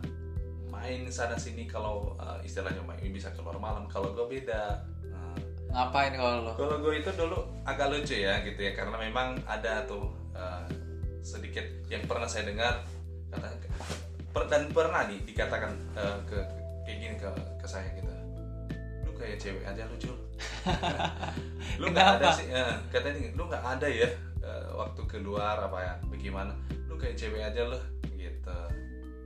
main 0.69 1.09
sana 1.09 1.33
sini 1.33 1.65
kalau 1.65 2.13
eh, 2.21 2.45
istilahnya 2.45 2.85
main 2.85 3.09
bisa 3.09 3.33
keluar 3.33 3.57
malam. 3.57 3.89
Kalau 3.89 4.13
gue 4.13 4.37
beda. 4.37 4.85
Nah, 5.09 5.33
ngapain 5.73 6.13
kalau 6.13 6.45
lo 6.45 6.51
kalau 6.53 6.77
gue 6.77 7.01
itu 7.01 7.09
dulu 7.17 7.41
agak 7.65 7.89
lucu 7.89 8.21
ya 8.21 8.45
gitu 8.45 8.61
ya 8.61 8.77
karena 8.77 9.01
memang 9.01 9.41
ada 9.43 9.83
tuh 9.83 10.13
uh, 10.31 10.63
sedikit 11.19 11.67
yang 11.91 11.99
pernah 12.07 12.29
saya 12.31 12.47
dengar 12.47 12.79
kata 13.27 13.59
per- 14.31 14.47
dan 14.47 14.71
pernah 14.71 15.03
nih 15.03 15.19
dikatakan 15.27 15.75
uh, 15.99 16.15
ke 16.23 16.37
kayak 16.87 16.97
gini 17.03 17.15
ke 17.19 17.27
ke 17.59 17.67
saya 17.67 17.91
gitu 17.91 18.07
lu 19.03 19.11
kayak 19.19 19.35
cewek 19.35 19.67
aja 19.67 19.83
lu 19.83 19.99
Jul 19.99 20.15
lu 21.81 21.85
nggak 21.91 22.07
ada 22.19 22.27
sih 22.33 22.47
eh, 22.49 22.73
katanya 22.89 23.31
lu 23.35 23.43
nggak 23.47 23.63
ada 23.63 23.87
ya 23.87 24.09
eh, 24.41 24.65
waktu 24.73 25.01
keluar 25.09 25.57
apa 25.59 25.77
ya 25.81 25.93
bagaimana? 26.09 26.53
Lu 26.87 26.95
kayak 26.95 27.15
cewek 27.17 27.41
aja 27.41 27.61
lu 27.65 27.79
gitu. 28.15 28.59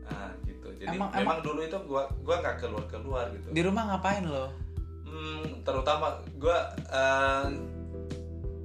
Ah 0.09 0.31
gitu. 0.43 0.67
Jadi 0.79 0.95
Emang- 0.97 1.13
memang 1.13 1.39
dulu 1.45 1.59
itu 1.61 1.77
gua 1.85 2.07
gua 2.23 2.41
nggak 2.41 2.57
keluar 2.63 2.85
keluar 2.89 3.25
gitu. 3.35 3.47
Di 3.51 3.61
rumah 3.61 3.83
ngapain 3.93 4.25
lo? 4.25 4.49
Hmm, 5.05 5.65
terutama 5.65 6.17
gua 6.37 6.69
eh, 6.89 7.45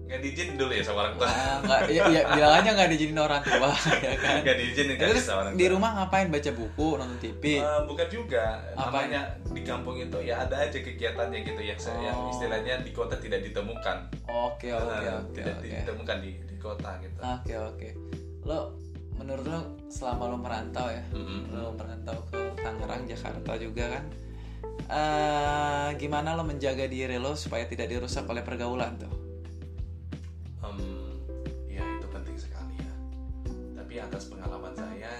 nggak 0.04 0.20
diizinin 0.20 0.54
dulu 0.54 0.68
ya 0.68 0.84
sama 0.84 0.98
orang 1.02 1.16
tua 1.16 1.28
nggak, 1.64 1.80
ya, 1.88 2.02
ya, 2.06 2.22
bilang 2.28 2.54
aja 2.54 2.70
nggak 2.70 2.88
diizinin 2.88 3.16
orang 3.16 3.40
tua, 3.40 3.72
ya 4.04 4.14
kan? 4.20 4.36
nggak 4.44 4.56
diizinin 4.56 4.94
kan 4.94 5.06
Terus 5.08 5.24
sama 5.24 5.38
orang 5.40 5.52
di 5.52 5.64
tua. 5.64 5.72
rumah 5.72 5.90
ngapain? 5.96 6.26
Baca 6.28 6.50
buku, 6.52 6.88
nonton 6.94 7.18
TV? 7.18 7.42
Eh, 7.56 7.80
bukan 7.82 8.06
juga 8.06 8.44
Apa? 8.72 9.00
namanya 9.00 9.20
di 9.48 9.60
kampung 9.60 9.96
itu 9.96 10.18
ya 10.20 10.34
ada 10.40 10.56
aja 10.60 10.76
kegiatannya 10.76 11.38
gitu 11.42 11.56
yang 11.58 11.78
saya 11.78 11.98
yang 12.04 12.16
Oh. 12.16 12.28
istilahnya 12.28 12.74
di 12.78 12.90
kota 12.90 13.16
tidak 13.16 13.40
ditemukan 13.42 13.96
Oke, 14.26 14.68
oke, 14.70 14.92
Eh, 15.00 15.14
oke, 15.14 15.32
tidak 15.34 15.56
oke. 15.56 15.68
ditemukan 15.72 16.16
di 16.20 16.30
di 16.38 16.56
kota 16.58 16.90
gitu 16.98 17.18
Oke, 17.18 17.54
oke. 17.56 17.88
Lo 18.44 18.58
menurut 19.14 19.46
lo 19.46 19.60
selama 19.88 20.26
lo 20.26 20.36
merantau 20.36 20.84
ya, 20.86 21.00
Mm-mm. 21.10 21.48
lo 21.50 21.72
merantau 21.72 22.18
ke 22.28 22.36
Tangerang, 22.56 23.06
Jakarta 23.06 23.52
juga 23.56 23.88
kan? 23.90 24.04
eh 24.84 25.88
gimana 25.96 26.34
lo 26.34 26.42
menjaga 26.42 26.84
diri 26.84 27.16
lo 27.16 27.32
supaya 27.32 27.64
tidak 27.64 27.88
dirusak 27.88 28.26
oleh 28.26 28.42
pergaulan 28.42 29.00
tuh? 29.00 29.08
Atas 34.14 34.30
pengalaman 34.30 34.70
saya 34.78 35.10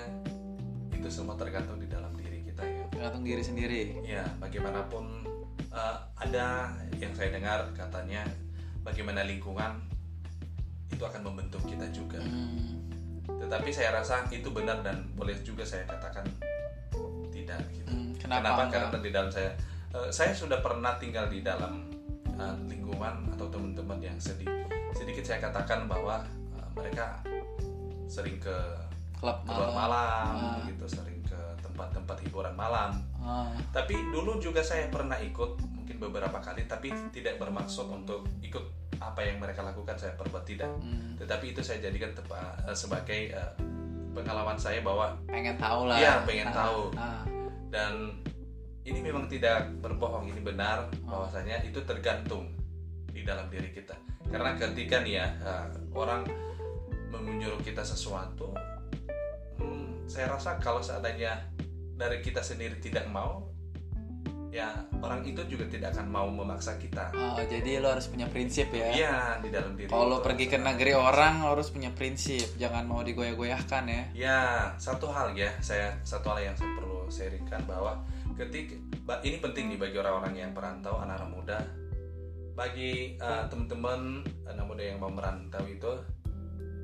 itu 0.94 1.10
semua 1.10 1.34
tergantung 1.34 1.82
di 1.82 1.90
dalam 1.90 2.14
diri 2.14 2.46
kita 2.46 2.62
ya. 2.62 2.86
Tergantung 2.94 3.26
diri 3.26 3.42
sendiri. 3.42 3.98
ya 4.06 4.22
bagaimanapun 4.38 5.26
eh, 5.74 5.98
ada 6.22 6.70
yang 7.02 7.10
saya 7.10 7.34
dengar 7.34 7.74
katanya 7.74 8.22
bagaimana 8.86 9.26
lingkungan 9.26 9.82
itu 10.94 11.02
akan 11.02 11.26
membentuk 11.26 11.58
kita 11.66 11.90
juga. 11.90 12.22
Hmm, 12.22 12.86
tetapi 13.26 13.74
saya 13.74 13.98
rasa 13.98 14.30
itu 14.30 14.46
benar 14.54 14.86
dan 14.86 15.10
boleh 15.18 15.34
juga 15.42 15.66
saya 15.66 15.82
katakan 15.90 16.30
tidak 17.34 17.66
gitu. 17.74 17.90
Hmm, 17.90 18.14
kenapa, 18.14 18.46
kenapa? 18.46 18.62
karena 18.70 18.98
di 19.02 19.10
dalam 19.10 19.30
saya 19.34 19.58
eh, 19.90 20.10
saya 20.14 20.30
sudah 20.30 20.62
pernah 20.62 20.94
tinggal 21.02 21.26
di 21.26 21.42
dalam 21.42 21.90
eh, 22.30 22.56
lingkungan 22.70 23.34
atau 23.34 23.50
teman-teman 23.50 23.98
yang 23.98 24.14
sedih 24.22 24.46
sedikit 24.94 25.26
saya 25.26 25.42
katakan 25.42 25.90
bahwa 25.90 26.22
eh, 26.54 26.68
mereka 26.78 27.18
sering 28.06 28.38
ke 28.38 28.83
klub 29.24 29.38
malam. 29.46 29.72
malam 29.72 30.34
Ah. 30.36 30.60
gitu 30.64 30.84
sering 30.86 31.20
ke 31.22 31.34
tempat-tempat 31.60 32.16
hiburan 32.20 32.52
malam 32.54 32.92
Ah, 33.16 33.48
tapi 33.70 33.96
dulu 34.06 34.36
juga 34.36 34.60
saya 34.60 34.86
pernah 34.86 35.16
ikut 35.16 35.56
mungkin 35.72 35.96
beberapa 35.98 36.36
kali 36.38 36.64
tapi 36.64 36.92
tidak 37.08 37.38
bermaksud 37.38 37.88
untuk 37.88 38.20
ikut 38.38 38.60
apa 38.94 39.20
yang 39.20 39.40
mereka 39.40 39.60
lakukan 39.60 39.96
saya 39.96 40.12
perbuat 40.12 40.44
tidak 40.44 40.68
hmm, 40.76 41.16
tetapi 41.16 41.50
itu 41.50 41.60
saya 41.60 41.80
jadikan 41.80 42.12
tepa- 42.12 42.60
eh, 42.62 42.76
sebagai 42.76 43.20
eh, 43.30 43.52
pengalaman 44.10 44.54
saya 44.54 44.78
bahwa 44.78 45.16
pengen 45.26 45.56
tahu 45.56 45.88
lah. 45.88 45.96
Iya, 45.96 46.12
pengen 46.22 46.46
Ah, 46.46 46.54
tahu. 46.54 46.80
ah, 46.94 47.24
dan 47.68 48.12
ini 48.84 49.00
memang 49.00 49.24
tidak 49.26 49.72
berbohong 49.80 50.28
ini 50.28 50.38
benar 50.38 50.84
Oh. 51.02 51.24
bahwasanya 51.24 51.64
itu 51.64 51.80
tergantung 51.82 52.52
di 53.08 53.22
dalam 53.22 53.48
diri 53.48 53.72
kita 53.72 53.96
karena 54.26 54.52
ketika 54.54 55.00
nih 55.00 55.16
ya 55.16 55.26
eh, 55.40 55.66
orang 55.92 56.22
menyuruh 57.10 57.58
kita 57.58 57.80
sesuatu 57.80 58.52
saya 60.06 60.30
rasa 60.30 60.60
kalau 60.60 60.84
seandainya 60.84 61.48
dari 61.94 62.20
kita 62.20 62.42
sendiri 62.42 62.76
tidak 62.82 63.06
mau 63.08 63.54
ya 64.54 64.70
orang 65.02 65.26
itu 65.26 65.42
juga 65.50 65.66
tidak 65.66 65.98
akan 65.98 66.06
mau 66.06 66.30
memaksa 66.30 66.78
kita 66.78 67.10
Oh, 67.10 67.34
jadi 67.42 67.82
lo 67.82 67.90
harus 67.90 68.06
punya 68.06 68.30
prinsip 68.30 68.70
ya. 68.70 68.86
iya 68.94 69.14
di 69.42 69.50
dalam 69.50 69.74
diri 69.74 69.90
Kalau 69.90 70.22
pergi 70.22 70.46
ke 70.46 70.54
negeri 70.62 70.94
orang 70.94 71.42
lo 71.42 71.58
harus 71.58 71.74
punya 71.74 71.90
prinsip, 71.90 72.54
jangan 72.54 72.86
mau 72.86 73.02
digoyah-goyahkan 73.02 73.84
ya. 73.90 74.02
Ya, 74.14 74.40
satu 74.78 75.10
hal 75.10 75.34
ya, 75.34 75.50
saya 75.58 75.98
satu 76.06 76.30
hal 76.30 76.46
yang 76.46 76.54
saya 76.54 76.70
perlu 76.78 77.10
sharingkan 77.10 77.66
bahwa 77.66 77.98
ketika 78.38 78.78
ini 79.26 79.42
penting 79.42 79.74
nih 79.74 79.78
bagi 79.82 79.96
orang-orang 79.98 80.34
yang 80.38 80.50
perantau, 80.54 81.02
anak-anak 81.02 81.30
muda, 81.34 81.58
bagi 82.54 83.18
uh, 83.18 83.50
teman-teman 83.50 84.22
anak 84.46 84.64
muda 84.70 84.82
yang 84.86 85.02
mau 85.02 85.10
merantau 85.10 85.66
itu, 85.66 85.98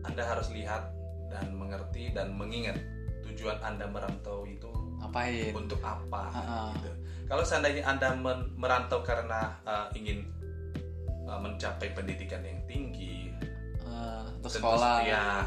anda 0.02 0.26
harus 0.26 0.50
lihat 0.50 0.90
dan 1.30 1.54
mengerti 1.54 2.10
dan 2.10 2.34
mengingat 2.34 2.74
tujuan 3.30 3.58
anda 3.60 3.86
merantau 3.86 4.42
itu 4.42 4.68
Ngapain? 4.98 5.54
untuk 5.54 5.80
apa. 5.80 6.22
Ah, 6.28 6.38
ah. 6.38 6.68
Gitu. 6.74 6.90
Kalau 7.24 7.42
seandainya 7.42 7.82
anda 7.84 8.10
merantau 8.52 9.00
karena 9.00 9.54
uh, 9.62 9.86
ingin 9.92 10.26
uh, 11.24 11.38
mencapai 11.38 11.90
pendidikan 11.90 12.42
yang 12.42 12.58
tinggi, 12.64 13.30
Eh, 13.80 14.22
untuk 14.38 14.46
Tentu 14.46 14.62
sekolah. 14.62 15.02
ya 15.02 15.42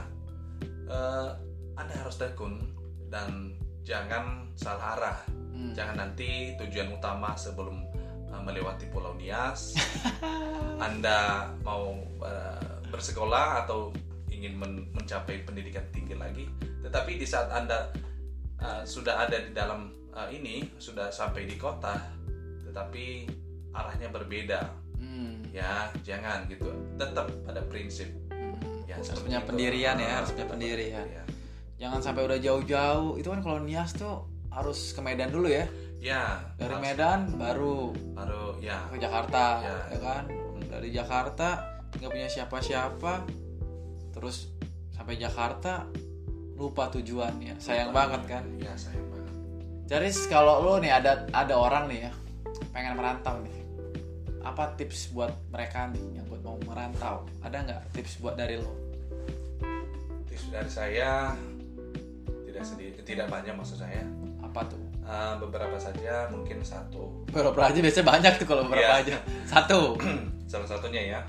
eh, 0.85 1.29
anda 1.73 1.93
harus 1.95 2.19
tekun 2.19 2.59
dan 3.07 3.55
jangan 3.81 4.51
salah 4.53 4.99
arah 4.99 5.19
Hmm. 5.53 5.69
jangan 5.71 5.95
nanti 5.95 6.57
tujuan 6.57 6.91
utama 6.91 7.37
sebelum 7.37 7.85
eh, 8.27 8.41
melewati 8.41 8.89
Pulau 8.89 9.15
Nias 9.15 9.77
anda 10.81 11.45
mau 11.61 11.93
eh, 12.19 12.67
bersekolah 12.89 13.63
atau 13.63 13.93
ingin 14.27 14.57
men- 14.57 14.89
mencapai 14.91 15.45
pendidikan 15.45 15.85
tinggi 15.89 16.13
lagi 16.13 16.45
tetapi 16.83 17.15
di 17.15 17.23
saat 17.23 17.47
anda 17.49 17.89
eh, 18.55 18.83
sudah 18.83 19.23
ada 19.23 19.39
di 19.39 19.51
dalam 19.51 19.87
eh, 20.11 20.29
ini 20.31 20.75
sudah 20.77 21.09
sampai 21.09 21.43
di 21.43 21.55
kota 21.55 21.95
tetapi 22.63 23.27
arahnya 23.71 24.09
berbeda 24.09 24.61
Hmm. 24.93 25.43
ya 25.45 25.91
jangan 25.99 26.47
gitu 26.47 26.69
tetap 26.95 27.27
pada 27.43 27.59
prinsip 27.63 28.07
Hmm. 28.29 28.55
ya 28.83 28.95
harus 28.95 29.07
seperti 29.07 29.25
punya 29.25 29.39
itu. 29.39 29.47
pendirian 29.47 29.95
ya, 29.95 30.05
Ah, 30.05 30.15
harus 30.17 30.31
punya 30.31 30.47
pendirian. 30.47 31.01
pendirian. 31.01 31.27
Jangan 31.75 31.99
sampai 31.99 32.23
udah 32.23 32.39
jauh-jauh. 32.39 33.11
Itu 33.17 33.27
kan 33.27 33.41
kalau 33.41 33.59
Nias 33.59 33.91
tuh 33.91 34.15
harus 34.47 34.79
ke 34.89 35.01
Medan 35.01 35.29
dulu 35.29 35.45
ya. 35.45 35.67
ya 35.99 36.39
Dari 36.55 36.71
harus- 36.71 36.79
Medan 36.81 37.19
baru 37.33 37.91
baru 38.13 38.55
ya 38.57 38.87
ke 38.87 38.95
Jakarta, 38.97 39.43
Ya. 39.59 39.77
ya 39.91 39.99
kan? 39.99 40.23
Dari 40.63 40.89
Jakarta 40.89 41.47
nggak 41.91 42.09
punya 42.09 42.29
siapa-siapa, 42.29 43.13
terus 44.09 44.47
sampai 44.89 45.15
Jakarta 45.15 45.83
lupa 46.53 46.87
tujuannya. 46.87 47.57
Sayang 47.57 47.89
banget 47.89 48.21
kan. 48.25 48.43
ya 48.55 48.73
sayang 48.73 49.07
banget 49.07 49.33
Jadi 49.83 50.07
kalau 50.27 50.61
lo 50.61 50.73
nih 50.77 50.91
ada 50.91 51.25
ada 51.29 51.53
orang 51.53 51.85
nih 51.87 52.07
ya 52.07 52.11
pengen 52.69 52.93
merantau 52.93 53.37
nih, 53.39 53.53
apa 54.39 54.73
tips 54.73 55.11
buat 55.11 55.29
mereka 55.49 55.89
nih 55.89 56.01
yang 56.15 56.25
buat 56.25 56.41
mau 56.41 56.57
merantau? 56.63 57.25
Ada 57.39 57.57
nggak 57.61 57.81
tips 57.91 58.17
buat 58.17 58.33
dari 58.33 58.57
lo? 58.57 58.71
tips 60.25 60.49
dari 60.49 60.69
saya 60.69 61.33
tidak 62.43 62.63
sedikit 62.63 63.03
tidak 63.03 63.27
banyak 63.27 63.53
maksud 63.53 63.77
saya 63.77 64.01
Apa 64.41 64.65
tuh? 64.65 64.81
Eh, 65.03 65.33
beberapa 65.37 65.75
saja 65.75 66.29
mungkin 66.29 66.63
satu 66.63 67.27
Beberapa 67.27 67.67
aja 67.67 67.75
biasanya 67.75 68.07
banyak 68.07 68.33
tuh 68.39 68.47
kalau 68.47 68.63
beberapa 68.63 68.87
Iya. 68.87 69.03
aja. 69.03 69.17
Satu. 69.43 69.99
salah 70.51 70.69
satunya 70.69 71.01
ya 71.11 71.19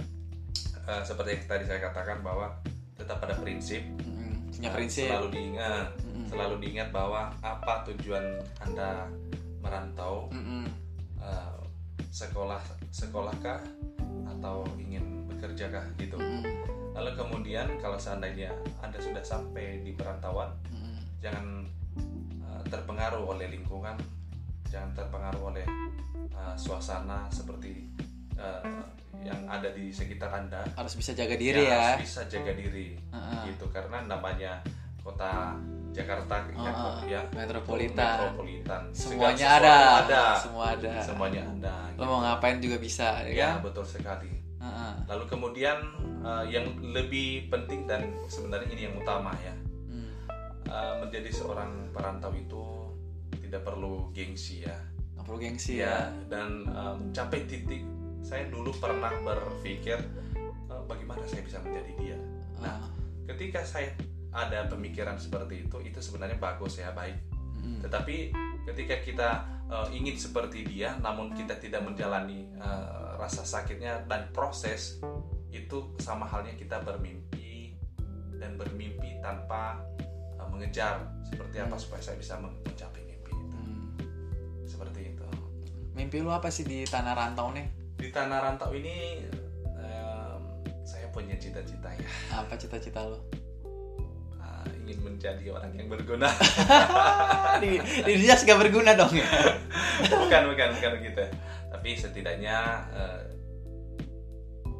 eh, 0.84 1.02
seperti 1.02 1.28
yang 1.32 1.42
tadi 1.44 1.64
saya 1.64 1.80
katakan 1.82 2.20
bahwa 2.20 2.52
tetap 2.94 3.18
pada 3.18 3.34
prinsip 3.34 3.82
Mm, 3.98 4.13
punya 4.54 4.70
Eh, 4.70 4.74
prinsip. 4.74 5.06
selalu 5.06 5.28
diingat 5.30 5.86
Mm-mm. 6.00 6.26
selalu 6.26 6.54
diingat 6.58 6.88
bahwa 6.90 7.22
apa 7.40 7.74
tujuan 7.86 8.24
anda 8.58 9.10
merantau 9.58 10.30
Mm-mm. 10.30 10.64
eh, 11.18 11.56
sekolah 12.08 12.62
sekolahkah 12.88 13.60
atau 14.28 14.62
ingin 14.76 15.26
bekerjakah 15.26 15.82
gitu 15.96 16.16
Mm-mm. 16.16 16.46
Lalu 16.94 17.10
kemudian 17.18 17.66
kalau 17.82 17.98
seandainya 17.98 18.54
Anda 18.78 19.02
sudah 19.02 19.18
sampai 19.18 19.82
di 19.82 19.90
perantauan, 19.92 20.46
Mm-mm. 20.70 20.94
jangan 21.18 21.66
uh, 22.38 22.62
terpengaruh 22.70 23.34
oleh 23.34 23.50
lingkungan, 23.50 23.98
jangan 24.70 24.94
terpengaruh 24.94 25.42
oleh 25.50 25.66
uh, 26.30 26.54
suasana 26.54 27.26
seperti 27.28 27.90
uh, 28.38 28.62
yang 29.24 29.40
ada 29.44 29.72
di 29.72 29.88
sekitar 29.88 30.28
Anda. 30.30 30.60
Harus 30.76 30.94
bisa 30.94 31.10
jaga 31.12 31.34
diri 31.34 31.64
ya. 31.64 31.96
harus 31.96 32.04
bisa 32.04 32.22
jaga 32.28 32.52
diri, 32.52 32.94
Heeh. 33.10 33.40
gitu 33.50 33.66
karena 33.68 34.04
namanya 34.04 34.60
kota 35.00 35.56
Jakarta 35.90 36.42
ya, 36.50 36.58
Heeh. 36.58 36.96
ya 37.08 37.22
Metropolitan. 37.32 38.18
metropolitan. 38.18 38.82
Semuanya 38.90 39.46
ada. 39.58 39.76
ada, 40.02 40.24
Semua 40.36 40.64
ada. 40.74 40.92
semuanya 41.00 41.42
ada. 41.46 41.74
Lo 41.94 42.04
mau 42.04 42.20
ngapain 42.20 42.58
juga 42.58 42.76
bisa, 42.76 43.22
ya 43.24 43.30
Ya 43.30 43.48
kan? 43.56 43.64
betul 43.64 43.86
sekali. 43.86 44.28
Heeh. 44.58 44.92
Lalu 45.06 45.24
kemudian 45.24 45.78
uh, 46.20 46.44
yang 46.44 46.66
lebih 46.82 47.46
penting 47.48 47.86
dan 47.86 48.10
sebenarnya 48.26 48.68
ini 48.68 48.82
yang 48.88 48.96
utama 48.98 49.30
ya, 49.38 49.54
Hmm. 49.86 50.10
uh, 50.66 50.94
menjadi 50.98 51.30
seorang 51.30 51.92
perantau 51.92 52.32
itu 52.32 52.64
tidak 53.38 53.62
perlu 53.62 54.10
gengsi 54.10 54.66
ya. 54.66 54.74
Nggak 55.14 55.24
perlu 55.24 55.38
gengsi 55.38 55.72
ya 55.78 55.86
ya. 55.86 55.98
dan 56.26 56.66
uh, 56.66 56.98
mencapai 56.98 57.46
titik 57.46 57.86
saya 58.24 58.48
dulu 58.48 58.72
pernah 58.74 59.12
berpikir 59.20 60.00
uh, 60.66 60.80
bagaimana 60.88 61.22
saya 61.28 61.44
bisa 61.44 61.60
menjadi 61.60 61.92
dia. 62.00 62.18
Nah, 62.58 62.80
Ah. 62.80 62.88
ketika 63.28 63.60
saya 63.60 63.92
ada 64.32 64.66
pemikiran 64.66 65.14
seperti 65.14 65.62
itu, 65.62 65.76
itu 65.84 66.00
sebenarnya 66.00 66.40
bagus 66.40 66.80
ya, 66.80 66.90
baik. 66.90 67.14
Mm. 67.54 67.64
Mm. 67.64 67.80
tetapi 67.80 68.16
ketika 68.66 68.96
kita 69.00 69.28
eh, 69.64 69.88
ingin 69.96 70.20
seperti 70.20 70.68
dia 70.68 71.00
namun 71.00 71.32
kita 71.32 71.56
tidak 71.56 71.80
menjalani 71.80 72.52
eh, 72.52 72.86
rasa 73.16 73.40
sakitnya 73.40 74.04
dan 74.04 74.28
proses 74.30 75.00
itu 75.48 75.96
sama 75.96 76.28
halnya 76.28 76.52
kita 76.52 76.84
bermimpi 76.84 77.72
dan 78.36 78.60
bermimpi 78.60 79.16
tanpa 79.20 79.80
eh, 80.36 80.44
mengejar 80.44 81.08
seperti 81.24 81.56
apa 81.56 81.72
Hmm. 81.72 81.80
supaya 81.80 82.02
saya 82.04 82.16
bisa 82.20 82.36
men- 82.36 82.60
mencapai 82.60 83.00
mimpi 83.00 83.32
itu 83.32 83.56
Hmm. 83.56 83.84
seperti 84.64 85.16
itu 85.16 85.24
Mimpi 85.96 86.20
lu 86.20 86.28
apa 86.28 86.52
sih 86.52 86.68
di 86.68 86.84
tanah 86.84 87.16
rantau 87.16 87.48
nih? 87.48 87.64
Di 87.96 88.08
tanah 88.10 88.38
rantau 88.40 88.70
ini 88.72 89.24
em, 89.76 90.40
saya 90.82 91.06
punya 91.10 91.34
cita-cita 91.36 91.88
ya 91.94 92.08
Apa 92.34 92.54
cita-cita 92.54 93.00
lu? 93.06 93.18
Ah, 94.36 94.64
ingin 94.82 95.00
menjadi 95.00 95.54
orang 95.54 95.72
yang 95.74 95.88
berguna 95.88 96.28
di, 97.62 97.78
di 97.80 98.12
dia 98.20 98.34
gak 98.36 98.58
berguna 98.60 98.92
dong 98.92 99.14
ya? 99.14 99.26
bukan 100.24 100.42
bukan 100.52 100.68
bukan 100.76 100.90
gitu 101.00 101.24
tapi 101.70 101.88
setidaknya 101.94 102.56
eh, 102.92 103.22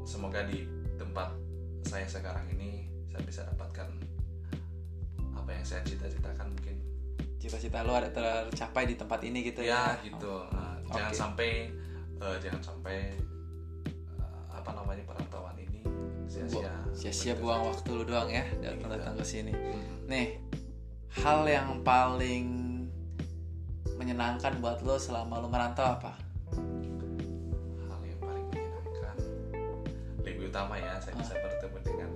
semoga 0.05 0.45
di 0.45 0.69
tempat 0.95 1.33
saya 1.85 2.07
sekarang 2.07 2.45
ini 2.55 2.87
saya 3.11 3.23
bisa 3.25 3.41
dapatkan 3.47 3.89
apa 5.35 5.51
yang 5.53 5.65
saya 5.65 5.83
cita-citakan 5.85 6.51
mungkin 6.51 6.77
Cita-cita 7.37 7.85
lu 7.85 7.93
ada 7.93 8.09
tercapai 8.09 8.89
di 8.89 8.97
tempat 8.97 9.21
ini 9.21 9.45
gitu 9.45 9.61
ya 9.61 9.93
ya? 10.01 10.01
gitu 10.01 10.49
Nah, 10.49 10.81
jangan 10.89 11.13
Oke. 11.13 11.19
sampai 11.21 11.51
eh, 12.19 12.37
jangan 12.39 12.63
sampai 12.63 12.97
eh, 14.19 14.43
apa 14.51 14.71
namanya 14.71 15.03
perantauan 15.05 15.57
ini 15.57 15.81
sia-sia 16.27 16.71
Sia-sia 16.95 17.35
buang 17.35 17.67
waktu 17.69 17.91
lu 17.91 18.05
doang 18.05 18.31
ya 18.31 18.47
datang 18.63 18.87
datang 18.87 19.15
ke 19.19 19.25
sini. 19.27 19.51
Hmm. 19.51 20.07
Nih, 20.07 20.39
hal 21.19 21.43
yang 21.45 21.83
paling 21.83 22.47
menyenangkan 23.95 24.59
buat 24.59 24.83
lo 24.83 24.95
selama 24.95 25.39
lo 25.39 25.47
merantau 25.47 25.87
apa? 25.87 26.13
hal 27.87 28.01
yang 28.03 28.19
paling 28.19 28.47
menyenangkan 28.49 29.17
lebih 30.21 30.51
utama 30.51 30.75
ya 30.77 30.99
saya 30.99 31.15
Ah. 31.15 31.21
bisa 31.23 31.35
bertemu 31.35 31.79
dengan 31.83 32.11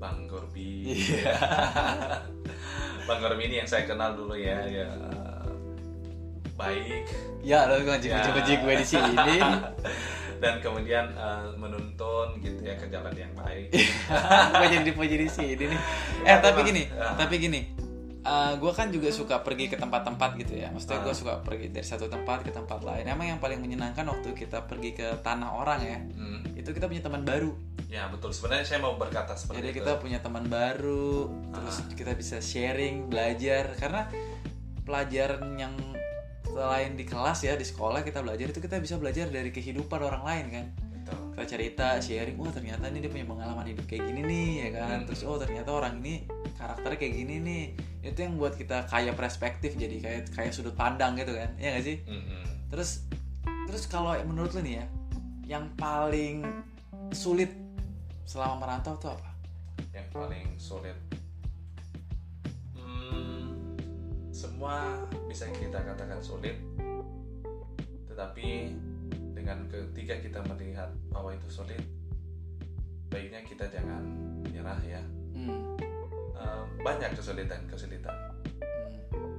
Bang 0.00 0.24
Gorbi 0.24 0.96
Iya. 0.96 1.32
Bang 3.08 3.20
Gorbi 3.20 3.42
ini 3.46 3.60
yang 3.60 3.68
saya 3.68 3.84
kenal 3.84 4.16
dulu 4.16 4.32
ya 4.32 4.64
ya 4.64 4.88
baik 6.60 7.04
Ya, 7.40 7.64
lo 7.64 7.80
ngaji-ngaji 7.80 8.52
gue 8.60 8.74
di 8.76 8.86
sini. 8.86 9.16
dan 10.42 10.56
kemudian 10.58 11.04
eh, 11.10 11.48
menuntun 11.54 12.36
gitu 12.38 12.60
ya 12.60 12.72
ke 12.72 12.88
jalan 12.88 13.12
yang 13.12 13.28
baik 13.34 13.68
gue 14.56 14.66
jadi 14.70 14.84
dipuji 14.84 15.16
di 15.18 15.28
sini 15.28 15.52
nih. 15.58 15.80
Eh, 16.22 16.36
tapi 16.38 16.52
Emang, 16.54 16.68
gini, 16.68 16.82
ah. 16.94 17.12
tapi 17.14 17.36
gini. 17.36 17.60
gue 18.54 18.72
kan 18.72 18.88
juga 18.88 19.08
suka 19.10 19.40
pergi 19.40 19.66
ke 19.66 19.76
tempat-tempat 19.76 20.36
gitu 20.36 20.52
ya. 20.54 20.68
Maksudnya 20.68 21.00
gue 21.00 21.10
Ah. 21.10 21.16
suka 21.16 21.34
pergi 21.40 21.68
dari 21.68 21.82
satu 21.82 22.04
tempat 22.06 22.40
ke 22.42 22.50
tempat 22.50 22.80
lain. 22.80 23.04
Emang 23.06 23.24
yang 23.26 23.36
paling 23.38 23.56
menyenangkan 23.58 24.04
waktu 24.06 24.32
kita 24.34 24.64
pergi 24.64 24.92
ke 24.94 25.20
tanah 25.20 25.50
orang 25.54 25.80
ya, 25.82 25.98
Hmm, 26.10 26.40
itu 26.54 26.68
kita 26.70 26.84
punya 26.86 27.00
teman 27.00 27.20
baru. 27.22 27.52
ya 27.86 28.06
betul 28.06 28.30
sebenarnya 28.30 28.62
saya 28.62 28.78
mau 28.78 28.94
berkata 28.94 29.34
seperti 29.34 29.56
Jadi 29.58 29.68
itu 29.68 29.76
kita 29.78 29.92
punya 29.98 30.18
teman 30.20 30.46
baru, 30.46 31.26
terus 31.50 31.76
Ah. 31.80 31.90
kita 31.90 32.12
bisa 32.14 32.36
sharing, 32.38 33.08
belajar 33.08 33.74
karena 33.74 34.06
pelajaran 34.80 35.42
yang 35.58 35.74
selain 36.50 36.98
di 36.98 37.06
kelas 37.06 37.46
ya 37.46 37.54
di 37.54 37.62
sekolah 37.62 38.02
kita 38.02 38.20
belajar 38.20 38.50
itu 38.50 38.60
kita 38.60 38.82
bisa 38.82 38.98
belajar 38.98 39.30
dari 39.30 39.54
kehidupan 39.54 40.00
orang 40.02 40.22
lain 40.26 40.44
kan. 40.50 40.66
Betul. 40.90 41.20
Kita 41.32 41.44
cerita, 41.46 41.88
sharing, 42.02 42.36
wah 42.36 42.50
ternyata 42.50 42.90
ini 42.90 42.98
dia 43.06 43.10
punya 43.10 43.26
pengalaman 43.26 43.66
hidup 43.70 43.86
kayak 43.86 44.10
gini 44.10 44.20
nih 44.26 44.48
ya 44.66 44.68
kan. 44.82 44.96
Hmm. 45.02 45.06
Terus 45.08 45.20
oh 45.24 45.38
ternyata 45.38 45.70
orang 45.70 46.02
ini 46.02 46.26
karakternya 46.58 46.98
kayak 46.98 47.14
gini 47.14 47.34
nih. 47.40 47.64
Itu 48.04 48.18
yang 48.26 48.34
buat 48.36 48.54
kita 48.58 48.90
kaya 48.90 49.14
perspektif 49.14 49.78
jadi 49.78 49.96
kayak 50.02 50.20
kayak 50.34 50.52
sudut 50.52 50.74
pandang 50.74 51.14
gitu 51.14 51.32
kan. 51.32 51.54
Iya 51.56 51.78
gak 51.78 51.84
sih? 51.86 51.96
Mm-mm. 52.04 52.42
Terus 52.68 53.06
terus 53.70 53.86
kalau 53.86 54.18
menurut 54.26 54.50
lu 54.58 54.66
nih 54.66 54.82
ya, 54.82 54.86
yang 55.46 55.64
paling 55.78 56.42
sulit 57.14 57.54
selama 58.26 58.66
merantau 58.66 58.94
tuh 58.98 59.14
apa? 59.14 59.30
yang 59.94 60.06
paling 60.14 60.46
sulit 60.54 60.94
semua 64.40 64.96
bisa 65.28 65.44
kita 65.52 65.84
katakan 65.84 66.16
sulit 66.24 66.56
tetapi 68.08 68.72
dengan 69.36 69.68
ketika 69.68 70.16
kita 70.16 70.40
melihat 70.48 70.88
bahwa 71.12 71.36
itu 71.36 71.44
sulit 71.52 71.84
baiknya 73.12 73.44
kita 73.44 73.66
jangan 73.66 74.00
menyerah 74.46 74.80
ya. 74.86 75.02
Hmm. 75.34 75.76
Eh, 76.38 76.62
banyak 76.80 77.12
kesulitan-kesulitan. 77.18 78.16
Hmm. 79.12 79.36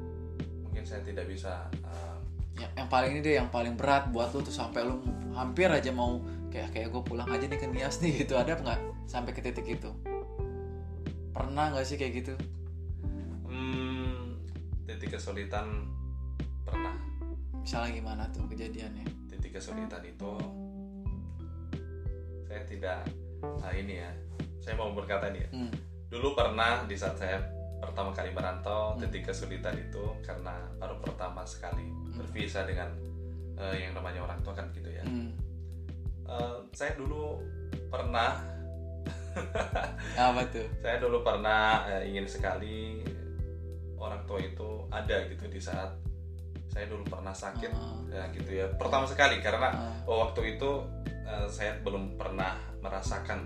mungkin 0.68 0.84
saya 0.86 1.02
tidak 1.02 1.26
bisa 1.26 1.66
eh, 1.82 2.18
Ya, 2.60 2.68
yang 2.78 2.92
paling 2.94 3.18
ini 3.18 3.26
deh 3.26 3.36
yang 3.42 3.50
paling 3.50 3.74
berat 3.74 4.14
buat 4.14 4.30
lu 4.38 4.46
tuh 4.46 4.54
sampai 4.54 4.86
lu 4.86 5.02
hampir 5.34 5.66
aja 5.66 5.90
mau 5.90 6.22
kayak 6.54 6.78
kayak 6.78 6.94
gue 6.94 7.02
pulang 7.02 7.26
aja 7.26 7.50
nih 7.50 7.58
ke 7.58 7.66
Nias 7.66 7.98
nih 8.06 8.12
gitu 8.22 8.38
ada 8.38 8.54
apa 8.54 8.62
nggak? 8.62 8.82
Sampai 9.10 9.34
ke 9.34 9.42
titik 9.42 9.66
itu. 9.66 9.90
Pernah 11.34 11.74
nggak 11.74 11.86
sih 11.90 11.98
kayak 11.98 12.14
gitu 12.22 12.34
titik 14.92 15.16
kesulitan 15.16 15.88
pernah 16.68 16.96
misalnya 17.56 17.90
gimana 17.96 18.24
tuh 18.36 18.44
kejadiannya 18.52 19.08
titik 19.32 19.56
kesulitan 19.56 20.04
itu 20.04 20.32
saya 22.44 22.62
tidak 22.68 23.02
nah 23.64 23.72
ini 23.72 24.04
ya 24.04 24.12
saya 24.62 24.78
mau 24.78 24.92
berkata 24.94 25.32
nih 25.32 25.48
ya. 25.48 25.50
hmm. 25.56 25.72
dulu 26.12 26.36
pernah 26.36 26.84
di 26.86 26.94
saat 26.94 27.16
saya 27.16 27.40
pertama 27.80 28.12
kali 28.14 28.30
merantau 28.30 28.94
Hmm. 28.94 29.08
titik 29.08 29.32
kesulitan 29.32 29.74
itu 29.80 30.04
karena 30.22 30.54
baru 30.78 31.00
pertama 31.00 31.42
sekali 31.48 31.88
berpisah 32.14 32.68
dengan 32.68 32.92
eh, 33.58 33.88
yang 33.88 33.96
namanya 33.96 34.28
orang 34.28 34.40
tua 34.44 34.54
kan 34.54 34.68
gitu 34.76 34.92
ya 34.92 35.02
Hmm. 35.02 35.32
Eh, 36.28 36.58
saya 36.72 36.94
dulu 36.96 37.40
pernah 37.88 38.38
apa 40.14 40.42
tuh 40.52 40.68
saya 40.84 41.00
dulu 41.00 41.24
pernah 41.24 41.88
eh, 41.88 42.12
ingin 42.12 42.28
sekali 42.28 43.00
orang 44.02 44.26
tua 44.26 44.42
itu 44.42 44.70
ada 44.90 45.30
gitu 45.30 45.46
di 45.46 45.62
saat 45.62 45.94
saya 46.68 46.88
dulu 46.88 47.04
pernah 47.06 47.32
sakit 47.32 47.70
Ah. 47.70 48.00
ya 48.10 48.24
gitu 48.32 48.50
ya 48.50 48.66
pertama 48.76 49.04
sekali 49.06 49.38
karena. 49.40 49.70
Oh, 50.04 50.26
waktu 50.26 50.56
itu 50.56 50.72
eh, 51.24 51.48
saya 51.48 51.78
belum 51.80 52.16
pernah 52.16 52.56
merasakan 52.80 53.46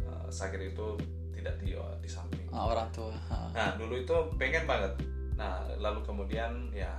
eh, 0.00 0.26
sakit 0.28 0.60
itu 0.66 0.86
tidak 1.32 1.54
di 1.60 1.72
di 2.00 2.08
samping. 2.08 2.48
Ah, 2.50 2.66
orang 2.66 2.88
tua 2.90 3.12
Ah. 3.28 3.48
Nah 3.52 3.68
dulu 3.76 3.94
itu 3.96 4.16
pengen 4.34 4.64
banget. 4.64 4.92
Nah 5.34 5.60
lalu 5.76 6.00
kemudian 6.02 6.50
ya 6.70 6.90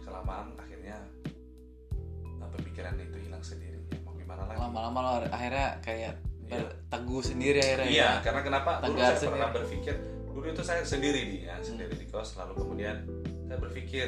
kelamaan 0.00 0.52
akhirnya 0.56 0.98
nah, 2.36 2.48
pemikiran 2.50 2.94
itu 2.96 3.16
hilang 3.20 3.40
sendiri. 3.40 3.78
Ya, 3.86 3.98
mau 4.02 4.12
gimana 4.12 4.42
lagi? 4.44 4.58
lama-lama 4.58 5.00
akhirnya 5.28 5.78
kayak 5.80 6.14
Iya. 6.42 6.66
berteguh 6.66 7.22
sendiri 7.22 7.58
akhirnya 7.62 7.86
Iya 7.86 8.02
ya 8.02 8.10
karena 8.20 8.40
kenapa? 8.42 8.70
Dulu 8.82 8.98
Tegar 8.98 9.14
saya 9.14 9.30
pernah 9.30 9.38
sendiri. 9.46 9.54
berpikir 9.54 9.94
dulu 10.30 10.46
itu 10.48 10.62
saya 10.62 10.82
sendiri 10.82 11.20
nih 11.26 11.40
ya 11.46 11.56
sendiri 11.58 11.92
di 11.92 12.06
kos. 12.06 12.34
Lalu 12.34 12.52
kemudian 12.56 12.96
saya 13.44 13.58
berpikir 13.58 14.06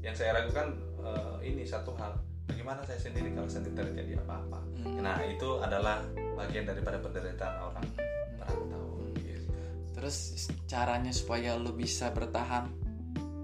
yang 0.00 0.12
saya 0.12 0.34
ragukan 0.34 0.74
eh, 1.00 1.36
ini 1.46 1.62
satu 1.62 1.94
hal. 1.94 2.14
Bagaimana 2.44 2.84
saya 2.84 2.98
sendiri 2.98 3.32
kalau 3.32 3.48
saya 3.48 3.64
terjadi 3.64 4.20
apa-apa? 4.20 4.60
Hmm. 4.78 5.00
Nah 5.00 5.16
itu 5.24 5.48
adalah 5.58 6.04
bagian 6.34 6.64
daripada 6.64 6.98
penderitaan 6.98 7.56
orang 7.62 7.86
Hmm. 7.86 8.36
merantau. 8.36 8.86
Gitu. 9.16 9.48
terus 9.94 10.16
caranya 10.66 11.08
supaya 11.10 11.54
lu 11.54 11.72
bisa 11.72 12.10
bertahan 12.10 12.66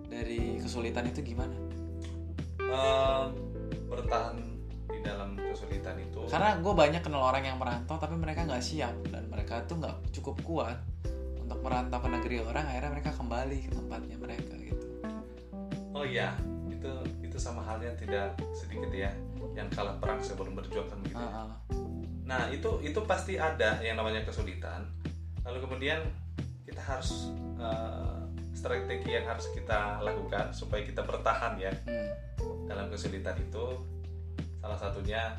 dari 0.05 0.59
kesulitan 0.59 1.07
itu 1.07 1.23
gimana 1.25 1.55
Em, 2.61 3.27
bertahan 3.87 4.37
di 4.87 5.01
dalam 5.01 5.39
kesulitan 5.41 5.97
itu. 5.97 6.21
karena 6.27 6.59
gue 6.59 6.71
banyak 6.73 7.01
kenal 7.01 7.23
orang 7.25 7.45
yang 7.45 7.57
merantau 7.57 7.97
tapi 7.97 8.15
mereka 8.15 8.45
nggak 8.45 8.61
siap 8.61 8.93
dan 9.09 9.27
mereka 9.27 9.63
tuh 9.65 9.79
nggak 9.79 9.97
cukup 10.13 10.37
kuat 10.43 10.77
merantau 11.61 11.99
ke 12.01 12.09
negeri 12.09 12.37
orang 12.41 12.65
akhirnya 12.67 12.91
mereka 12.93 13.11
kembali 13.15 13.59
ke 13.65 13.75
tempatnya 13.75 14.17
mereka 14.17 14.53
gitu 14.57 14.87
Oh 15.91 16.07
iya, 16.07 16.33
itu 16.67 16.89
itu 17.21 17.37
sama 17.37 17.61
halnya 17.61 17.93
tidak 17.93 18.33
sedikit 18.57 18.89
ya 18.89 19.13
yang 19.53 19.69
kalah 19.69 19.99
perang 20.01 20.17
sebelum 20.23 20.57
berjuang 20.57 20.89
kan 20.89 20.97
begitu. 21.03 21.19
ya. 21.19 21.29
Ah, 21.29 21.45
ah. 21.45 21.51
Nah 22.25 22.43
itu 22.49 22.81
itu 22.81 22.97
pasti 23.05 23.37
ada 23.37 23.77
yang 23.85 24.01
namanya 24.01 24.25
kesulitan. 24.25 24.87
Lalu 25.45 25.59
kemudian 25.61 26.01
kita 26.65 26.81
harus 26.81 27.29
eh, 27.59 28.21
strategi 28.51 29.13
yang 29.13 29.29
harus 29.29 29.51
kita 29.53 30.01
lakukan 30.01 30.55
supaya 30.55 30.81
kita 30.87 31.05
bertahan 31.05 31.59
ya 31.59 31.73
Hmm. 31.85 32.65
dalam 32.65 32.89
kesulitan 32.89 33.37
itu 33.37 33.67
salah 34.63 34.79
satunya 34.79 35.37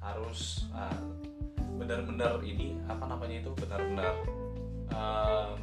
harus 0.00 0.66
uh, 0.70 1.02
benar-benar 1.76 2.38
ini 2.42 2.74
apa 2.86 3.04
namanya 3.04 3.42
itu 3.42 3.50
benar-benar 3.54 4.14
um, 4.90 5.58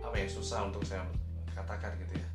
apa 0.00 0.14
ya 0.16 0.26
susah 0.26 0.66
untuk 0.66 0.82
saya 0.82 1.04
katakan 1.52 1.94
gitu 1.98 2.18
ya. 2.18 2.28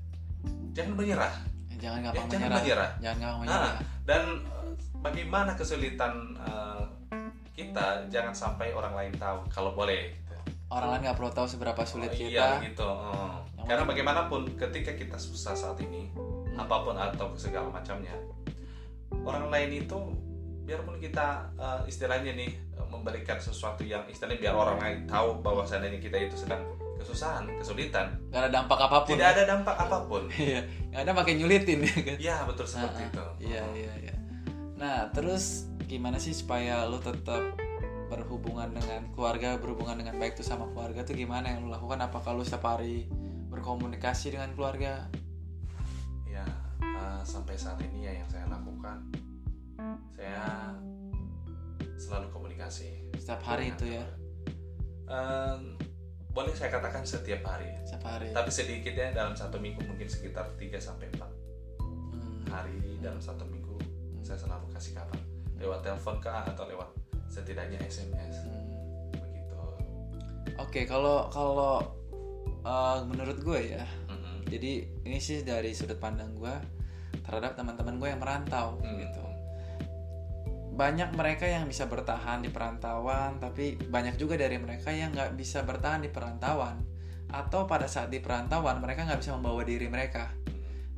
Jangan 0.73 0.93
menyerah. 0.95 1.33
Ya, 1.71 1.75
jangan 1.89 1.99
ya, 1.99 2.05
gampang 2.11 2.27
jangan 2.29 2.49
menyerah. 2.49 2.61
menyerah. 2.61 2.89
Jangan 2.99 3.17
gampang 3.19 3.39
menyerah. 3.41 3.63
Ah, 3.63 3.75
dan 4.03 4.23
uh, 4.47 4.71
bagaimana 5.01 5.51
kesulitan 5.53 6.13
uh, 6.37 6.83
kita? 7.51 8.07
Jangan 8.07 8.33
sampai 8.33 8.71
orang 8.71 8.93
lain 8.93 9.13
tahu 9.15 9.43
kalau 9.47 9.71
boleh 9.71 10.11
gitu. 10.11 10.35
orang 10.67 10.97
lain 10.97 11.01
nggak 11.07 11.17
perlu 11.17 11.31
tahu 11.31 11.47
seberapa 11.47 11.81
sulit 11.83 12.11
Oh, 12.11 12.17
kita. 12.17 12.29
iya 12.29 12.47
gitu. 12.63 12.89
Yang 13.55 13.67
karena 13.67 13.83
bagaimanapun 13.85 14.41
ketika 14.55 14.91
kita 14.93 15.17
susah 15.17 15.55
saat 15.55 15.79
ini 15.79 16.11
Hmm. 16.55 16.63
apa 16.63 16.87
pun 16.87 16.95
atau 16.95 17.35
segala 17.35 17.67
macamnya 17.67 18.15
orang 19.27 19.51
lain 19.51 19.83
itu 19.83 19.99
biarpun 20.63 20.95
kita 20.97 21.43
eh, 21.53 21.81
istilahnya 21.85 22.31
nih 22.31 22.47
eh, 22.47 22.74
memberikan 23.05 23.37
sesuatu 23.37 23.85
yang 23.85 24.01
istilahnya 24.09 24.41
biar 24.41 24.55
orang 24.55 24.77
lain 24.77 24.97
tahu 25.05 25.37
bahwa 25.39 25.61
seandainya 25.61 26.01
kita 26.01 26.17
itu 26.19 26.33
sedang 26.35 26.65
kesusahan 26.97 27.45
kesulitan 27.55 28.17
Gak 28.27 28.41
ada 28.41 28.51
dampak 28.51 28.79
apa 28.81 28.97
pun. 28.99 29.13
tidak 29.13 29.27
ada 29.37 29.43
dampak 29.45 29.75
apa 29.77 29.97
pun 30.03 30.23
Iya, 30.41 30.65
yang 30.89 31.01
ada 31.01 31.13
makin 31.13 31.35
nyulitin 31.37 31.79
ya 31.79 31.93
kan. 32.01 32.17
ya 32.17 32.35
betul 32.43 32.65
seperti 32.65 32.97
Ah, 32.97 33.07
itu. 33.07 33.23
Iya, 33.45 33.63
iya, 33.77 33.93
iya. 34.01 34.15
Nah, 34.75 34.97
terus 35.11 35.69
gimana 35.85 36.17
sih 36.17 36.33
supaya 36.33 36.81
lu 36.83 36.97
tetap 36.97 37.45
berhubungan 38.05 38.69
dengan 38.69 39.05
keluarga, 39.11 39.53
berhubungan 39.55 39.97
dengan 39.97 40.17
baik 40.17 40.33
tuh 40.33 40.43
sama 40.43 40.65
keluarga 40.67 41.01
tuh 41.01 41.13
gimana 41.13 41.45
yang 41.47 41.61
lu 41.61 41.69
lakukan? 41.69 42.01
Apakah 42.01 42.33
lu 42.33 42.41
setiap 42.41 42.65
hari 42.67 43.05
berkomunikasi 43.47 44.33
dengan 44.33 44.49
keluarga? 44.51 45.05
ya 46.25 46.43
eh, 46.81 47.21
sampai 47.21 47.53
saat 47.53 47.77
ini 47.81 48.03
ya 48.03 48.13
yang 48.13 48.27
saya 48.27 48.43
lakukan 48.45 48.97
saya 50.09 50.73
selalu 51.97 52.27
komunikasi 52.29 53.09
Setiap 53.15 53.41
hari 53.41 53.71
itu 53.71 53.85
ya, 53.91 54.05
Eh, 55.05 55.57
boleh 56.27 56.51
saya 56.51 56.67
katakan 56.69 57.05
setiap 57.05 57.45
hari 57.45 57.69
setiap 57.81 58.03
hari. 58.03 58.27
tapi 58.31 58.49
sedikitnya 58.49 59.13
dalam 59.13 59.31
satu 59.31 59.55
minggu 59.55 59.79
mungkin 59.81 60.03
sekitar 60.05 60.49
3 60.55 60.75
sampai 60.75 61.07
4 61.13 61.29
Hmm. 61.77 62.41
hari 62.49 62.75
dalam 62.99 63.17
satu 63.17 63.45
minggu 63.45 63.77
saya 64.19 64.35
selalu 64.35 64.65
kasih 64.69 64.93
kabar 64.93 65.21
lewat 65.55 65.79
telepon 65.81 66.17
kah 66.19 66.43
atau 66.43 66.65
lewat 66.65 66.89
setidaknya 67.27 67.77
SMS 67.81 68.43
Hmm. 68.43 68.65
begitu 69.13 69.55
Oke, 70.57 70.83
kalau 70.83 71.29
kalau 71.29 71.85
uh, 72.61 72.99
menurut 73.05 73.37
gue 73.37 73.59
ya, 73.71 73.85
Mhm. 74.05 74.49
jadi 74.49 74.71
ini 75.03 75.17
sih 75.17 75.41
dari 75.41 75.69
sudut 75.69 75.95
pandang 75.95 76.33
gue 76.33 76.55
terhadap 77.21 77.53
teman-teman 77.53 77.95
gue 77.95 78.07
yang 78.07 78.19
merantau 78.19 78.75
Hmm. 78.79 78.97
gitu. 78.97 79.24
Banyak 80.75 81.15
mereka 81.15 81.47
yang 81.47 81.71
bisa 81.71 81.87
bertahan 81.87 82.43
di 82.43 82.51
perantauan, 82.51 83.39
tapi 83.39 83.79
banyak 83.79 84.19
juga 84.19 84.35
dari 84.35 84.59
mereka 84.59 84.91
yang 84.91 85.15
nggak 85.15 85.39
bisa 85.39 85.63
bertahan 85.63 86.03
di 86.03 86.11
perantauan. 86.11 86.83
Atau 87.31 87.63
pada 87.63 87.87
saat 87.87 88.11
di 88.11 88.19
perantauan 88.19 88.83
mereka 88.83 89.07
nggak 89.07 89.23
bisa 89.23 89.39
membawa 89.39 89.63
diri 89.63 89.87
mereka. 89.87 90.35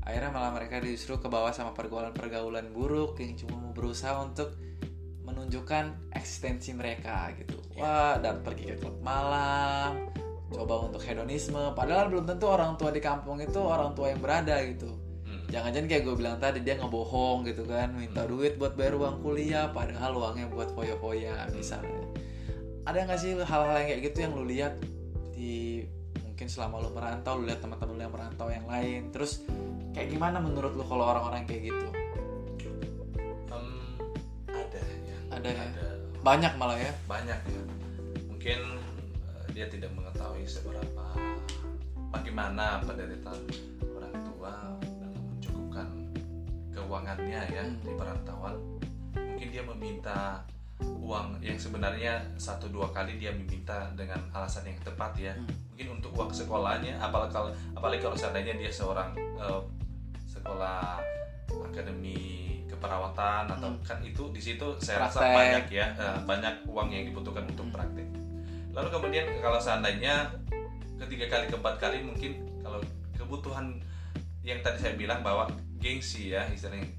Akhirnya 0.01 0.33
malah 0.33 0.49
mereka 0.49 0.81
justru 0.81 1.21
ke 1.21 1.29
bawah 1.29 1.53
sama 1.53 1.77
pergaulan-pergaulan 1.77 2.73
buruk 2.73 3.21
yang 3.21 3.37
cuma 3.37 3.61
mau 3.61 3.69
berusaha 3.75 4.17
untuk 4.17 4.57
menunjukkan 5.27 6.15
eksistensi 6.15 6.73
mereka 6.73 7.29
gitu. 7.37 7.61
Wah, 7.77 8.17
dan 8.17 8.41
pergi 8.41 8.73
ke 8.73 8.75
klub 8.81 8.97
malam, 9.05 10.09
coba 10.49 10.89
untuk 10.89 11.05
hedonisme. 11.05 11.75
Padahal 11.77 12.09
belum 12.09 12.25
tentu 12.25 12.49
orang 12.49 12.79
tua 12.81 12.89
di 12.89 13.03
kampung 13.03 13.37
itu 13.43 13.61
orang 13.61 13.93
tua 13.93 14.09
yang 14.09 14.23
berada 14.23 14.57
gitu. 14.65 15.06
Hmm. 15.47 15.53
Jangan-jangan 15.55 15.87
kayak 15.87 16.03
gue 16.03 16.15
bilang 16.19 16.35
tadi 16.43 16.59
dia 16.59 16.75
ngebohong 16.75 17.47
gitu 17.47 17.63
kan, 17.63 17.95
minta 17.95 18.27
duit 18.27 18.59
buat 18.59 18.75
bayar 18.75 18.99
uang 18.99 19.23
kuliah, 19.23 19.71
padahal 19.71 20.19
uangnya 20.19 20.51
buat 20.51 20.75
foya-foya 20.75 21.47
misalnya. 21.55 22.03
Ada 22.83 23.07
nggak 23.07 23.19
sih 23.19 23.31
hal-hal 23.39 23.75
yang 23.79 23.87
kayak 23.87 24.01
gitu 24.11 24.17
yang 24.27 24.31
lu 24.35 24.43
lihat 24.43 24.75
di 25.31 25.87
mungkin 26.23 26.47
selama 26.51 26.83
lu 26.83 26.91
merantau, 26.91 27.39
lu 27.39 27.47
lihat 27.47 27.63
teman-teman 27.63 27.95
lu 27.95 28.01
yang 28.03 28.13
merantau 28.13 28.47
yang 28.51 28.67
lain, 28.67 29.07
terus 29.15 29.43
kayak 29.95 30.11
gimana 30.11 30.37
menurut 30.43 30.75
lu 30.75 30.83
kalau 30.83 31.07
orang-orang 31.15 31.47
kayak 31.47 31.71
gitu? 31.71 31.87
Em, 33.47 33.67
ada 34.51 34.79
ya 34.83 35.17
Ada 35.31 35.49
ya? 35.49 35.63
ada 35.63 35.85
Banyak 36.27 36.53
malah 36.59 36.75
ya. 36.75 36.91
banyak 37.07 37.39
ya 37.39 37.61
mungkin 38.27 38.59
eh, 39.23 39.45
dia 39.55 39.65
tidak 39.71 39.95
mengetahui 39.95 40.43
seberapa 40.43 41.07
bagaimana 42.11 42.83
penderitaan 42.83 43.41
orang 43.95 44.15
tua 44.27 44.53
keuangannya 46.87 47.41
ya 47.51 47.63
Hmm. 47.63 47.83
di 47.83 47.91
perantauan 47.93 48.55
mungkin 49.13 49.47
dia 49.51 49.61
meminta 49.61 50.41
uang 50.79 51.41
yang 51.41 51.57
sebenarnya 51.57 52.21
satu 52.37 52.69
dua 52.69 52.87
kali 52.89 53.17
dia 53.17 53.33
meminta 53.33 53.89
dengan 53.93 54.17
alasan 54.31 54.63
yang 54.63 54.79
tepat 54.81 55.11
ya 55.19 55.33
Hmm. 55.35 55.45
mungkin 55.69 55.99
untuk 55.99 56.15
uang 56.15 56.31
sekolahnya 56.31 56.95
apalagi 56.97 57.31
kalau 57.31 57.49
apalagi 57.75 58.01
kalau 58.01 58.15
seandainya 58.15 58.55
dia 58.55 58.71
seorang 58.71 59.11
eh, 59.17 59.61
sekolah 60.25 61.03
akademi 61.67 62.17
keperawatan 62.67 63.47
atau 63.49 63.69
Hmm. 63.69 63.83
kan 63.83 63.99
itu 63.99 64.31
di 64.31 64.39
situ 64.39 64.65
saya 64.77 65.03
rasa 65.03 65.19
Praktek. 65.21 65.35
banyak 65.35 65.65
ya 65.69 65.87
eh, 65.91 66.17
banyak 66.23 66.55
uang 66.65 66.89
yang 66.89 67.03
dibutuhkan 67.05 67.43
untuk 67.45 67.67
Hmm. 67.67 67.75
praktek 67.75 68.07
lalu 68.71 68.87
kemudian 68.93 69.25
kalau 69.41 69.57
seandainya 69.57 70.29
ketiga 70.97 71.25
kali 71.27 71.45
keempat 71.49 71.75
kali 71.77 71.97
mungkin 72.01 72.31
kalau 72.61 72.77
kebutuhan 73.13 73.81
yang 74.41 74.61
tadi 74.61 74.77
saya 74.79 74.93
bilang 74.95 75.19
bahwa 75.21 75.49
gengsi 75.87 76.35
ya 76.35 76.43
istilahnya. 76.51 76.91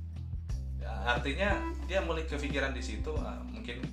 Ya, 0.81 0.93
artinya 1.05 1.61
dia 1.85 2.01
mulai 2.01 2.25
kepikiran 2.25 2.73
di 2.73 2.81
situ 2.81 3.13
ah, 3.21 3.37
mungkin 3.45 3.85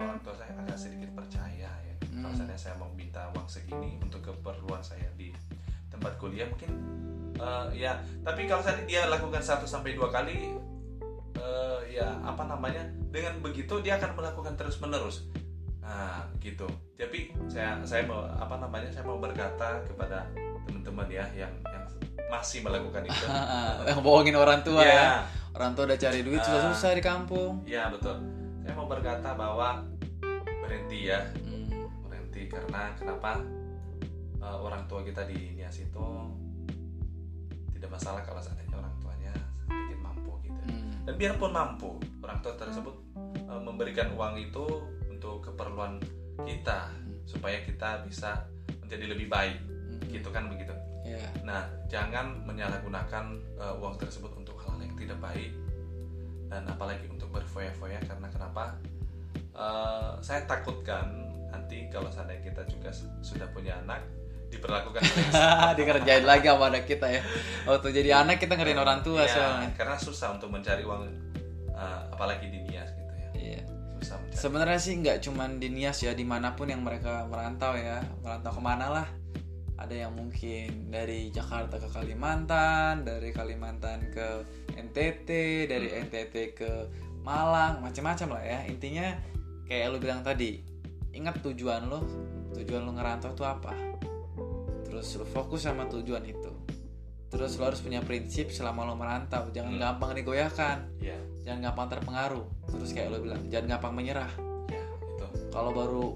orang 0.00 0.16
tua 0.24 0.32
saya 0.32 0.56
agak 0.56 0.80
sedikit 0.80 1.12
percaya 1.12 1.68
ya. 1.68 1.94
Kalau 2.00 2.32
Hmm. 2.32 2.36
seandainya 2.36 2.56
saya 2.56 2.74
mau 2.80 2.88
minta 2.96 3.28
uang 3.36 3.44
segini 3.44 4.00
untuk 4.00 4.24
keperluan 4.24 4.80
saya 4.80 5.04
di 5.20 5.28
tempat 5.92 6.16
kuliah 6.16 6.48
mungkin 6.48 6.72
eh, 7.36 7.66
ya 7.76 8.00
tapi 8.24 8.48
kalau 8.48 8.64
seandainya 8.64 8.88
dia 8.88 9.02
lakukan 9.12 9.44
satu 9.44 9.68
sampai 9.68 9.92
dua 9.92 10.08
kali 10.08 10.56
eh, 11.36 11.78
ya 11.92 12.08
apa 12.24 12.48
namanya 12.48 12.82
dengan 13.12 13.36
begitu 13.44 13.78
dia 13.84 14.00
akan 14.00 14.16
melakukan 14.16 14.56
terus 14.56 14.80
menerus 14.80 15.28
nah 15.80 16.24
gitu. 16.40 16.68
Tapi 16.96 17.32
saya 17.48 17.80
saya 17.84 18.04
mau 18.04 18.24
apa 18.24 18.56
namanya 18.60 18.88
saya 18.92 19.04
mau 19.04 19.16
berkata 19.20 19.80
kepada 19.84 20.28
teman-teman 20.68 21.08
ya 21.08 21.24
yang 21.34 21.50
masih 22.30 22.62
melakukan 22.62 23.02
itu 23.04 23.24
yang 23.84 24.00
bohongin 24.06 24.34
orang 24.34 24.62
tua 24.62 24.80
ya. 24.80 24.94
ya 24.94 25.10
Orang 25.50 25.74
tua 25.74 25.82
udah 25.84 25.98
cari 25.98 26.22
duit 26.22 26.38
Ah. 26.38 26.46
susah-susah 26.46 26.90
di 26.92 27.02
kampung. 27.02 27.52
ya 27.64 27.90
betul 27.90 28.14
saya 28.60 28.72
mau 28.72 28.86
berkata 28.86 29.34
bahwa 29.34 29.82
berhenti 30.62 31.10
ya 31.10 31.18
Hmm. 31.42 31.66
berhenti 32.00 32.46
karena 32.46 32.94
kenapa 32.94 33.42
eh, 34.38 34.56
orang 34.56 34.86
tua 34.86 35.02
kita 35.02 35.26
di 35.26 35.52
Nias 35.52 35.80
itu 35.80 36.06
tidak 37.72 37.90
masalah 37.90 38.22
kalau 38.22 38.38
seandainya 38.38 38.76
orang 38.76 38.94
tuanya 38.96 39.32
sedikit 39.64 39.98
mampu 40.00 40.32
gitu 40.40 40.60
Hmm. 40.62 40.90
dan 41.02 41.14
biarpun 41.16 41.50
mampu 41.50 41.90
orang 42.20 42.38
tua 42.40 42.54
tersebut 42.54 42.94
eh, 43.42 43.60
memberikan 43.60 44.12
uang 44.12 44.38
itu 44.38 44.64
untuk 45.08 45.42
keperluan 45.42 45.98
kita 46.40 46.94
supaya 47.24 47.58
kita 47.60 48.02
bisa 48.02 48.46
menjadi 48.80 49.04
lebih 49.08 49.26
baik 49.26 49.58
Hmm. 49.58 49.98
gitu 50.08 50.28
kan 50.28 50.46
begitu 50.46 50.70
Ya. 51.10 51.30
nah 51.42 51.62
jangan 51.86 52.38
menyalahgunakan 52.44 53.24
eh, 53.56 53.74
uang 53.76 53.96
tersebut 53.96 54.30
untuk 54.32 54.54
hal 54.60 54.78
yang 54.78 54.94
tidak 54.94 55.18
baik 55.18 55.50
dan 56.46 56.66
apalagi 56.66 57.06
untuk 57.06 57.30
berfoya-foya 57.30 57.98
karena 58.02 58.26
kenapa? 58.28 58.74
Eh, 59.50 60.10
saya 60.20 60.44
takutkan 60.44 61.06
nanti 61.50 61.90
kalau 61.90 62.06
seandainya 62.08 62.46
kita 62.46 62.62
juga 62.66 62.90
su- 62.90 63.10
sudah 63.20 63.46
punya 63.50 63.74
anak 63.78 64.02
diperlakukan 64.50 64.98
dikerjain 65.78 66.26
lagi 66.26 66.46
sama 66.46 66.70
anak 66.70 66.84
kita 66.84 67.06
ya. 67.06 67.22
Waktu 67.64 67.86
jadi 67.92 68.22
anak 68.22 68.38
kita 68.38 68.54
ngerin 68.54 68.78
orang 68.78 68.98
tua 69.00 69.22
Iya, 69.22 69.30
soalnya. 69.30 69.68
karena 69.74 69.94
susah 69.94 70.34
untuk 70.34 70.50
mencari 70.50 70.82
uang 70.82 71.06
eh, 71.70 72.00
apalagi 72.10 72.46
di 72.46 72.58
Nias 72.66 72.90
gitu 72.90 73.14
ya. 73.14 73.28
Iya. 73.34 73.62
Susah 74.02 74.16
mencari. 74.18 74.38
Sebenarnya 74.38 74.80
sih 74.80 74.94
nggak 74.96 75.18
cuman 75.22 75.50
di 75.58 75.68
Nias 75.70 76.02
ya 76.02 76.10
di 76.12 76.26
mana 76.26 76.54
pun 76.54 76.66
yang 76.66 76.82
mereka 76.82 77.26
merantau 77.26 77.74
ya. 77.74 78.02
Merantau 78.22 78.50
ke 78.50 78.62
mana 78.62 78.86
lah 78.90 79.06
ada 79.80 79.96
yang 79.96 80.12
mungkin 80.12 80.92
dari 80.92 81.32
Jakarta 81.32 81.80
ke 81.80 81.88
Kalimantan 81.88 83.00
dari 83.02 83.32
Kalimantan 83.32 84.12
ke 84.12 84.44
NTT 84.76 85.28
dari 85.66 85.88
Hmm. 85.88 86.04
NTT 86.06 86.34
ke 86.52 86.70
Malang 87.20 87.80
macam-macam 87.80 88.36
lah 88.36 88.44
ya. 88.44 88.58
Intinya 88.68 89.16
kayak 89.64 89.92
lu 89.92 89.98
bilang 90.00 90.20
tadi 90.20 90.60
ingat 91.12 91.40
tujuan 91.40 91.88
lo 91.88 92.00
tujuan 92.52 92.84
lo 92.84 92.92
ngerantau 92.92 93.32
itu 93.32 93.44
apa? 93.44 93.72
Terus 94.84 95.16
lu 95.16 95.24
fokus 95.24 95.64
sama 95.64 95.88
tujuan 95.88 96.24
itu. 96.24 96.52
Terus 97.30 97.56
lo 97.56 97.70
harus 97.70 97.78
punya 97.80 98.02
prinsip 98.02 98.50
selama 98.50 98.84
lo 98.84 98.98
merantau. 98.98 99.48
Jangan 99.48 99.76
Hmm. 99.76 99.80
gampang 99.80 100.12
digoyahkan. 100.16 100.78
Ya 101.00 101.16
jangan 101.44 101.72
gampang 101.72 101.88
terpengaruh. 101.96 102.44
Terus 102.68 102.90
kayak 102.92 103.08
lo 103.12 103.18
bilang 103.20 103.48
jangan 103.48 103.76
gampang 103.80 103.94
menyerah. 103.96 104.32
Ya 104.68 104.84
itu. 105.08 105.26
Kalau 105.52 105.70
baru 105.72 106.06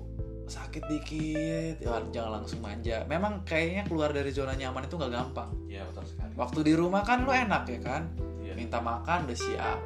sakit 0.45 0.85
dikit 0.87 1.77
ya. 1.81 2.01
Jangan 2.13 2.41
langsung 2.41 2.61
manja. 2.61 3.03
Memang 3.05 3.43
kayaknya 3.43 3.89
keluar 3.89 4.13
dari 4.13 4.29
zona 4.29 4.53
nyaman 4.53 4.85
itu 4.85 4.95
nggak 4.95 5.13
gampang. 5.13 5.51
Ya 5.67 5.83
betul 5.89 6.05
sekali. 6.05 6.33
Waktu 6.37 6.61
di 6.63 6.73
rumah 6.77 7.01
kan 7.01 7.25
lo 7.25 7.33
enak 7.33 7.65
ya 7.69 7.81
kan? 7.81 8.03
Iya. 8.45 8.53
minta 8.55 8.79
makan 8.79 9.27
udah 9.27 9.39
siap 9.39 9.79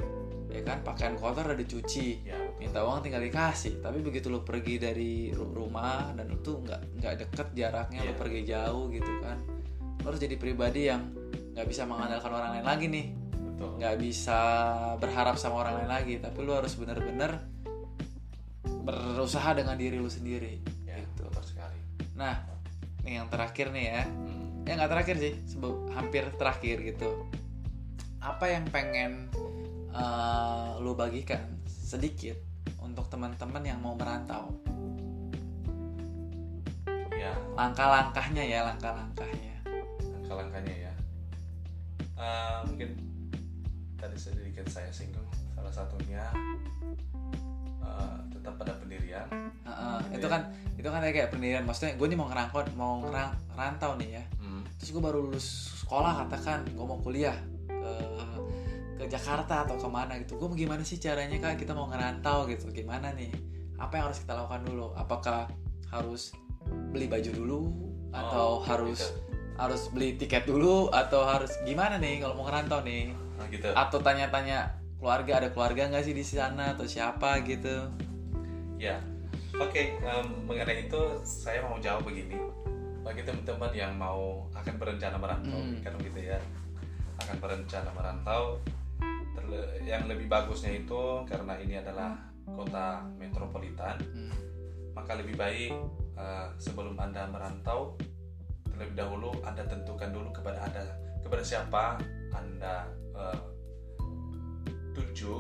ya 0.50 0.60
kan? 0.66 0.82
Pakaian 0.82 1.14
kotor 1.16 1.46
udah 1.46 1.56
dicuci 1.56 2.26
ya 2.26 2.36
minta 2.58 2.82
uang 2.82 3.00
tinggal 3.00 3.22
dikasih. 3.22 3.78
Tapi 3.80 4.02
begitu 4.02 4.28
lo 4.28 4.42
pergi 4.42 4.76
dari 4.76 5.30
ru- 5.30 5.54
rumah 5.54 6.10
dan 6.12 6.26
itu 6.28 6.58
nggak 6.58 7.00
nggak 7.00 7.14
deket 7.22 7.48
jaraknya 7.54 8.02
lo 8.02 8.12
Iya. 8.12 8.18
pergi 8.18 8.40
jauh 8.44 8.84
gitu 8.90 9.12
kan 9.22 9.38
lo 9.98 10.14
harus 10.14 10.20
jadi 10.22 10.36
pribadi 10.38 10.86
yang 10.86 11.10
nggak 11.58 11.66
bisa 11.66 11.82
mengandalkan 11.82 12.30
orang 12.30 12.50
lain 12.58 12.66
lagi 12.66 12.86
nih. 12.86 13.06
Nggak 13.58 13.96
bisa 13.98 14.40
berharap 14.98 15.34
sama 15.34 15.66
orang 15.66 15.82
lain 15.82 15.90
lagi 15.90 16.14
tapi 16.18 16.38
lu 16.42 16.54
harus 16.54 16.74
bener-bener 16.78 17.42
berusaha 18.88 19.52
dengan 19.52 19.76
diri 19.76 20.00
lu 20.00 20.08
sendiri 20.08 20.64
ya 20.88 20.96
gitu. 20.96 21.28
betul 21.28 21.44
sekali. 21.44 21.80
Nah 22.16 22.40
ini 23.04 23.20
yang 23.20 23.28
terakhir 23.28 23.68
nih 23.68 23.84
ya. 23.92 24.02
Hmm. 24.08 24.64
ya 24.64 24.72
nggak 24.76 24.92
terakhir 24.92 25.16
sih 25.20 25.32
sebe- 25.44 25.92
hampir 25.92 26.24
terakhir 26.40 26.80
gitu. 26.80 27.28
Apa 28.24 28.48
yang 28.48 28.64
pengen 28.72 29.28
eh, 29.92 30.70
lu 30.80 30.96
bagikan 30.96 31.60
sedikit 31.68 32.36
untuk 32.80 33.12
teman-teman 33.12 33.60
yang 33.64 33.78
mau 33.84 33.92
merantau? 33.92 34.48
Ya. 37.12 37.36
Langkah-langkahnya 37.56 38.44
ya 38.44 38.64
langkah-langkahnya. 38.64 39.56
Langkah-langkahnya 40.00 40.74
ya. 40.88 40.92
Eh, 42.16 42.58
mungkin 42.64 42.90
tadi 44.00 44.16
sedikit 44.16 44.64
saya 44.72 44.88
singgung 44.88 45.26
salah 45.52 45.74
satunya 45.74 46.22
eh, 47.84 48.18
tetap 48.48 48.56
pada 48.56 48.72
pendirian. 48.80 49.26
Heeh, 49.68 49.98
Gitu 50.08 50.16
itu 50.16 50.26
ya. 50.26 50.32
kan 50.32 50.42
itu 50.80 50.88
kan 50.88 51.00
kayak 51.04 51.28
pendirian. 51.28 51.62
Maksudnya 51.68 51.92
gue 52.00 52.06
nih 52.08 52.16
mau 52.16 52.28
ngerangkot 52.32 52.66
mau 52.72 52.92
ngerang, 53.04 53.30
rantau 53.52 53.92
nih 54.00 54.10
ya. 54.16 54.24
Hmm, 54.40 54.64
terus 54.80 54.90
gue 54.90 55.02
baru 55.04 55.18
lulus 55.20 55.46
sekolah 55.84 56.24
katakan 56.24 56.64
gue 56.64 56.84
mau 56.84 56.96
kuliah 56.98 57.36
ke 57.68 57.92
ke 58.98 59.04
Jakarta 59.06 59.68
atau 59.68 59.76
ke 59.76 59.86
mana 59.86 60.16
gitu. 60.18 60.40
Gue 60.40 60.48
gimana 60.56 60.80
sih 60.80 60.96
caranya 60.96 61.36
kak? 61.36 61.60
Kita 61.60 61.76
mau 61.76 61.86
ngerantau 61.86 62.48
gitu. 62.48 62.72
Gimana 62.72 63.12
nih? 63.12 63.30
Apa 63.76 64.00
yang 64.00 64.04
harus 64.10 64.24
kita 64.24 64.32
lakukan 64.34 64.64
dulu? 64.64 64.86
Apakah 64.96 65.46
harus 65.92 66.32
beli 66.90 67.06
baju 67.06 67.30
dulu 67.30 67.60
atau 68.08 68.58
Oh, 68.58 68.64
harus 68.64 68.98
gitu. 69.04 69.12
harus 69.60 69.82
beli 69.92 70.16
tiket 70.16 70.48
dulu 70.48 70.88
atau 70.88 71.22
harus 71.28 71.52
gimana 71.62 72.00
nih 72.00 72.24
kalau 72.24 72.40
mau 72.40 72.48
ngerantau 72.48 72.80
nih? 72.82 73.12
Nah, 73.38 73.46
gitu. 73.52 73.68
Atau 73.70 74.00
tanya-tanya 74.02 74.74
keluarga 74.98 75.38
ada 75.44 75.48
keluarga 75.54 75.86
nggak 75.86 76.02
sih 76.02 76.14
di 76.16 76.26
sana 76.26 76.74
atau 76.74 76.82
siapa 76.82 77.38
gitu 77.46 77.86
Ya, 78.78 79.02
oke. 79.58 79.82
em, 79.98 80.26
mengenai 80.46 80.86
itu 80.86 81.00
saya 81.26 81.66
mau 81.66 81.76
jawab 81.78 82.06
begini. 82.06 82.38
Bagi 83.02 83.26
teman-teman 83.26 83.72
yang 83.74 83.92
mau 83.98 84.46
akan 84.54 84.74
berencana 84.78 85.18
merantau, 85.18 85.58
Hmm. 85.58 85.82
kan 85.82 85.98
gitu 85.98 86.20
ya, 86.20 86.38
akan 87.18 87.36
berencana 87.42 87.90
merantau, 87.90 88.62
terle- 89.34 89.82
yang 89.82 90.06
lebih 90.06 90.30
bagusnya 90.30 90.70
itu 90.72 91.26
karena 91.26 91.58
ini 91.58 91.80
adalah 91.80 92.14
kota 92.46 93.02
metropolitan, 93.18 93.98
Hmm. 93.98 94.30
maka 94.94 95.18
lebih 95.18 95.34
baik 95.34 95.74
eh, 96.18 96.48
sebelum 96.58 96.98
anda 96.98 97.30
merantau, 97.30 97.94
terlebih 98.66 98.94
dahulu 98.94 99.30
anda 99.42 99.62
tentukan 99.62 100.10
dulu 100.10 100.34
kepada 100.34 100.66
anda 100.66 100.82
kepada 101.22 101.42
siapa 101.42 101.94
anda 102.30 102.90
eh, 103.14 103.38
tuju, 104.92 105.34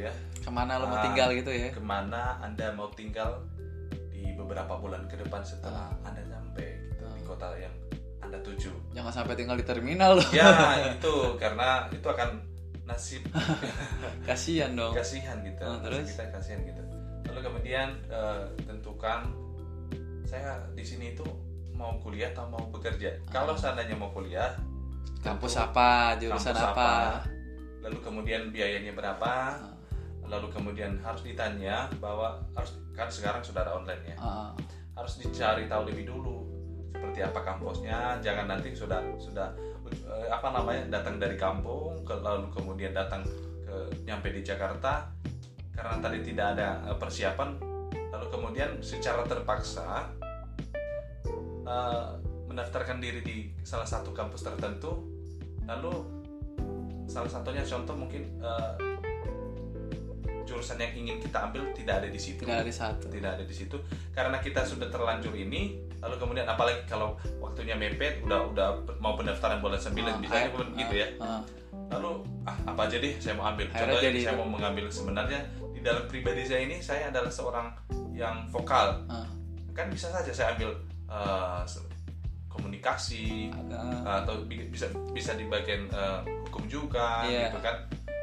ya. 0.00 0.12
Ke 0.40 0.48
mana 0.48 0.76
lo 0.76 0.86
mau 0.86 0.96
Ah, 0.96 1.04
tinggal 1.04 1.28
gitu 1.32 1.50
ya? 1.50 1.68
ke 1.70 1.78
mana 1.78 2.40
anda 2.40 2.72
mau 2.72 2.88
tinggal 2.90 3.44
di 4.08 4.32
beberapa 4.32 4.74
bulan 4.74 5.04
ke 5.06 5.16
depan 5.16 5.40
setelah 5.40 5.92
Ah. 6.00 6.08
anda 6.08 6.24
sampai 6.26 6.66
gitu, 6.88 7.04
di 7.06 7.22
kota 7.22 7.48
yang 7.56 7.74
anda 8.20 8.38
tuju. 8.40 8.72
Jangan 8.92 9.12
sampai 9.12 9.34
tinggal 9.34 9.56
di 9.56 9.64
terminal 9.64 10.16
loh 10.16 10.28
ya 10.30 10.48
itu 10.96 11.14
karena 11.36 11.88
itu 11.88 12.04
akan 12.04 12.40
nasib. 12.84 13.22
Kasihan 14.28 14.72
dong. 14.72 14.92
Kasihan 14.92 15.38
gitu. 15.40 15.62
Ah, 15.62 15.76
nasib 15.76 15.84
terus? 15.86 16.06
kita 16.10 16.24
kasihan 16.30 16.60
gitu. 16.64 16.82
Lalu 17.28 17.40
kemudian 17.42 17.88
eh, 18.08 18.42
tentukan 18.64 19.28
saya 20.24 20.58
di 20.72 20.82
sini 20.82 21.12
itu 21.12 21.26
mau 21.72 21.96
kuliah 21.98 22.30
atau 22.30 22.44
mau 22.46 22.60
bekerja? 22.68 23.14
Kalau 23.28 23.54
seandainya 23.54 23.94
mau 23.94 24.10
kuliah 24.10 24.52
kampus 25.20 25.54
tentu 25.54 25.64
apa? 25.70 25.90
Jurusan 26.16 26.52
kampus 26.52 26.64
apa, 26.66 26.90
lalu 27.80 27.98
kemudian 28.00 28.42
biayanya 28.50 28.92
berapa? 28.92 29.26
Ah. 29.26 29.78
Lalu 30.30 30.46
kemudian 30.54 30.94
harus 31.02 31.26
ditanya 31.26 31.90
bahwa 31.98 32.38
harus 32.54 32.78
kan 32.94 33.10
sekarang 33.10 33.42
sudah 33.42 33.66
ada 33.66 33.74
online 33.74 34.14
ya. 34.14 34.16
Ah, 34.16 34.50
harus 34.94 35.18
dicari 35.18 35.66
tahu 35.66 35.90
lebih 35.90 36.06
dulu 36.06 36.46
seperti 36.94 37.24
apa 37.24 37.40
kampusnya 37.42 38.20
jangan 38.22 38.46
nanti 38.46 38.70
sudah 38.76 39.00
sudah 39.18 39.50
eh, 39.90 40.28
apa 40.30 40.54
namanya 40.54 41.00
datang 41.00 41.18
dari 41.18 41.34
kampung 41.34 41.98
ke- 42.06 42.20
lalu 42.22 42.46
kemudian 42.54 42.94
datang 42.94 43.24
ke 43.66 43.76
nyampe 44.06 44.30
di 44.30 44.44
Jakarta 44.46 45.08
karena 45.74 45.96
tadi 45.98 46.18
tidak 46.22 46.46
ada 46.58 46.68
eh, 46.86 46.96
persiapan. 46.98 47.50
Lalu 48.10 48.26
kemudian 48.28 48.70
secara 48.84 49.24
terpaksa 49.24 50.12
eh, 51.66 52.08
mendaftarkan 52.46 52.98
diri 53.02 53.20
di 53.24 53.36
salah 53.66 53.86
satu 53.88 54.14
kampus 54.14 54.44
tertentu. 54.46 55.08
Lalu 55.64 55.92
salah 57.10 57.30
satunya 57.30 57.62
contoh 57.64 57.96
mungkin 57.96 58.22
eh, 58.38 58.74
jurusan 60.50 60.76
yang 60.76 60.92
ingin 60.92 61.16
kita 61.18 61.38
ambil 61.40 61.62
tidak 61.70 61.94
ada 61.96 62.08
di 62.08 62.18
situ. 62.18 62.42
Tidak 62.42 62.60
ada 62.60 62.72
satu. 62.72 63.06
Tidak 63.06 63.30
ada 63.30 63.44
di 63.44 63.54
situ. 63.54 63.78
Karena 64.10 64.36
kita 64.36 64.62
sudah 64.62 64.86
terlanjur 64.86 65.30
ini 65.32 65.78
lalu 65.96 66.16
kemudian 66.16 66.44
apalagi 66.44 66.82
kalau 66.84 67.12
waktunya 67.38 67.72
mepet 67.72 68.18
udah 68.20 68.50
udah 68.50 68.68
mau 68.98 69.14
pendaftaran 69.14 69.60
bulan 69.60 69.76
9 69.76 70.00
Ah, 70.02 70.16
bisa 70.16 70.34
akhir- 70.34 70.72
gitu 70.74 70.94
ya. 70.96 71.06
ah, 71.20 71.44
lalu 71.88 72.10
ah, 72.42 72.56
apa 72.66 72.80
aja 72.84 72.96
deh 72.96 73.14
saya 73.16 73.34
mau 73.34 73.46
ambil. 73.46 73.68
Contohnya 73.68 74.00
jadi 74.02 74.18
saya 74.20 74.32
itu. 74.32 74.40
mau 74.40 74.48
mengambil 74.50 74.84
sebenarnya 74.88 75.40
di 75.70 75.80
dalam 75.80 76.04
pribadi 76.04 76.42
saya 76.42 76.60
ini 76.62 76.80
saya 76.80 77.08
adalah 77.08 77.30
seorang 77.30 77.68
yang 78.10 78.48
vokal. 78.48 79.06
Ah. 79.06 79.28
kan 79.70 79.86
bisa 79.86 80.10
saja 80.10 80.28
saya 80.28 80.48
ambil 80.52 80.72
eh, 81.06 81.62
se- 81.64 81.86
komunikasi 82.50 83.48
Ada- 83.48 84.20
atau 84.20 84.42
bi- 84.44 84.66
bisa 84.66 84.84
bisa 85.10 85.32
di 85.32 85.46
bagian 85.46 85.86
eh, 85.86 86.20
hukum 86.44 86.66
juga 86.66 87.22
Iya. 87.24 87.48
gitu 87.48 87.58
kan. 87.60 87.76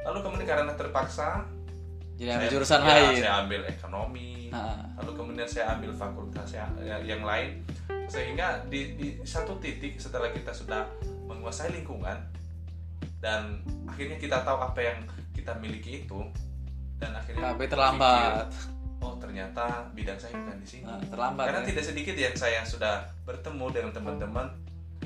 Lalu 0.03 0.17
kemudian 0.21 0.47
karena 0.47 0.73
terpaksa 0.73 1.45
jadi 2.17 2.29
ambil 2.33 2.41
saya- 2.41 2.53
jurusan 2.53 2.79
ya, 2.81 2.87
lain. 2.89 3.17
saya 3.21 3.33
ambil 3.45 3.61
ekonomi. 3.69 4.29
Ah, 4.49 4.81
lalu 4.97 5.11
kemudian 5.13 5.47
saya 5.47 5.65
ambil 5.77 5.91
fakultas 5.93 6.49
yang, 6.49 6.71
yang 7.05 7.21
lain. 7.21 7.61
Sehingga 8.09 8.65
di, 8.65 8.97
di 8.97 9.07
satu 9.21 9.61
titik 9.61 10.01
setelah 10.01 10.33
kita 10.33 10.49
sudah 10.49 10.89
menguasai 11.29 11.69
lingkungan 11.77 12.17
dan 13.21 13.61
akhirnya 13.85 14.17
kita 14.17 14.41
tahu 14.41 14.57
apa 14.57 14.79
yang 14.79 14.99
kita 15.35 15.53
miliki 15.61 16.07
itu 16.07 16.21
dan 16.97 17.13
akhirnya 17.13 17.53
tapi 17.53 17.65
terlambat. 17.69 18.49
pikir, 18.49 19.03
oh 19.05 19.13
ternyata 19.21 19.63
bidang 19.93 20.17
saya 20.17 20.33
bukan 20.41 20.57
di 20.57 20.67
sini. 20.67 20.85
Ah, 20.89 21.01
terlambat 21.05 21.45
karena 21.51 21.61
ya. 21.61 21.67
tidak 21.69 21.83
sedikit 21.85 22.15
yang 22.17 22.35
saya 22.35 22.59
sudah 22.65 22.95
bertemu 23.27 23.65
dengan 23.69 23.91
teman-teman 23.93 24.47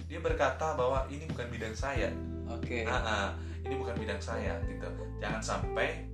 dia 0.07 0.19
berkata 0.19 0.75
bahwa 0.75 1.07
ini 1.07 1.23
bukan 1.27 1.47
bidang 1.51 1.75
saya. 1.75 2.11
Oke. 2.51 2.83
Ah, 2.83 3.31
ini 3.63 3.75
bukan 3.79 3.95
bidang 3.95 4.19
saya 4.19 4.59
gitu. 4.67 4.87
Jangan 5.23 5.39
sampai 5.39 6.10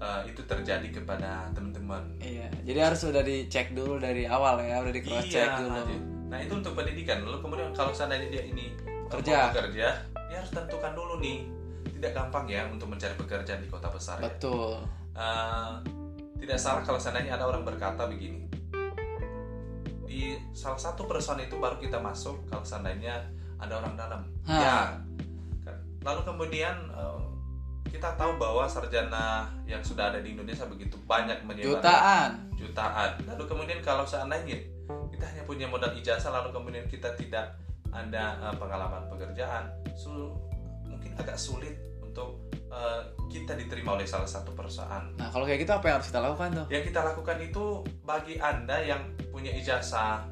eh, 0.00 0.20
itu 0.30 0.40
terjadi 0.44 0.88
kepada 0.90 1.50
teman-teman 1.54 2.02
iya 2.18 2.50
jadi 2.66 2.90
harus 2.90 3.04
sudah 3.04 3.22
dicek 3.22 3.76
dulu 3.76 4.00
dari 4.02 4.26
awal 4.26 4.58
ya 4.62 4.82
udah 4.82 4.94
di 4.94 5.02
cross 5.02 5.28
check 5.30 5.44
Iya, 5.44 5.60
dulu 5.60 5.70
Haji. 5.70 5.96
Nah 6.34 6.38
itu 6.42 6.52
untuk 6.58 6.72
pendidikan. 6.74 7.18
Lalu 7.22 7.38
kemudian 7.38 7.70
kalau 7.70 7.92
seandainya 7.94 8.28
dia 8.32 8.44
ini 8.48 8.74
uh, 8.82 9.06
Kerja. 9.06 9.30
mau 9.30 9.54
bekerja, 9.54 9.88
dia 10.10 10.36
harus 10.36 10.50
tentukan 10.50 10.92
dulu 10.96 11.22
nih. 11.22 11.46
Tidak 11.94 12.10
gampang 12.10 12.44
ya 12.50 12.66
untuk 12.68 12.90
mencari 12.90 13.14
pekerjaan 13.14 13.60
di 13.62 13.68
kota 13.70 13.88
besar. 13.88 14.18
Ya. 14.18 14.28
betul 14.28 14.82
Uh, 15.14 15.78
tidak 16.42 16.58
salah 16.58 16.82
kalau 16.82 16.98
seandainya 16.98 17.38
ada 17.38 17.46
orang 17.46 17.62
berkata 17.62 18.10
begini. 18.10 18.50
Di 20.10 20.34
salah 20.50 20.74
satu 20.74 21.06
perusahaan 21.06 21.38
itu 21.38 21.54
baru 21.54 21.78
kita 21.78 22.02
masuk 22.02 22.50
kalau 22.50 22.66
seandainya 22.66 23.22
ada 23.62 23.78
orang 23.78 23.94
dalam. 23.94 24.26
Hah. 24.42 24.58
Ya. 24.58 24.78
Kan. 25.62 25.78
Lalu 26.02 26.20
kemudian 26.26 26.74
uh, 26.90 27.22
kita 27.94 28.18
tahu 28.18 28.34
bahwa 28.34 28.66
sarjana 28.66 29.46
yang 29.64 29.78
sudah 29.78 30.10
ada 30.10 30.18
di 30.18 30.34
Indonesia 30.34 30.66
begitu 30.66 30.98
banyak 31.06 31.46
menyebar 31.46 31.78
jutaan 31.78 32.30
jutaan. 32.58 33.10
Lalu 33.22 33.44
kemudian 33.46 33.78
kalau 33.80 34.02
seandainya 34.02 34.58
kita 35.14 35.24
hanya 35.30 35.42
punya 35.46 35.66
modal 35.70 35.94
ijazah 35.94 36.34
lalu 36.34 36.50
kemudian 36.50 36.84
kita 36.90 37.14
tidak 37.14 37.54
ada 37.94 38.34
eh, 38.42 38.54
pengalaman 38.58 39.06
pekerjaan, 39.06 39.70
su- 39.94 40.34
mungkin 40.82 41.14
agak 41.14 41.38
sulit 41.38 41.78
untuk 42.02 42.42
eh, 42.50 43.00
kita 43.30 43.54
diterima 43.54 43.94
oleh 43.94 44.02
salah 44.04 44.26
satu 44.26 44.50
perusahaan. 44.50 45.14
nah 45.14 45.30
kalau 45.30 45.46
kayak 45.46 45.62
gitu 45.62 45.70
apa 45.70 45.86
yang 45.86 45.96
harus 46.02 46.10
kita 46.10 46.20
lakukan 46.20 46.50
tuh 46.50 46.66
Yang 46.74 46.84
kita 46.90 47.00
lakukan 47.06 47.36
itu 47.38 47.64
bagi 48.02 48.34
anda 48.42 48.76
yang 48.82 49.02
punya 49.30 49.54
ijazah 49.54 50.26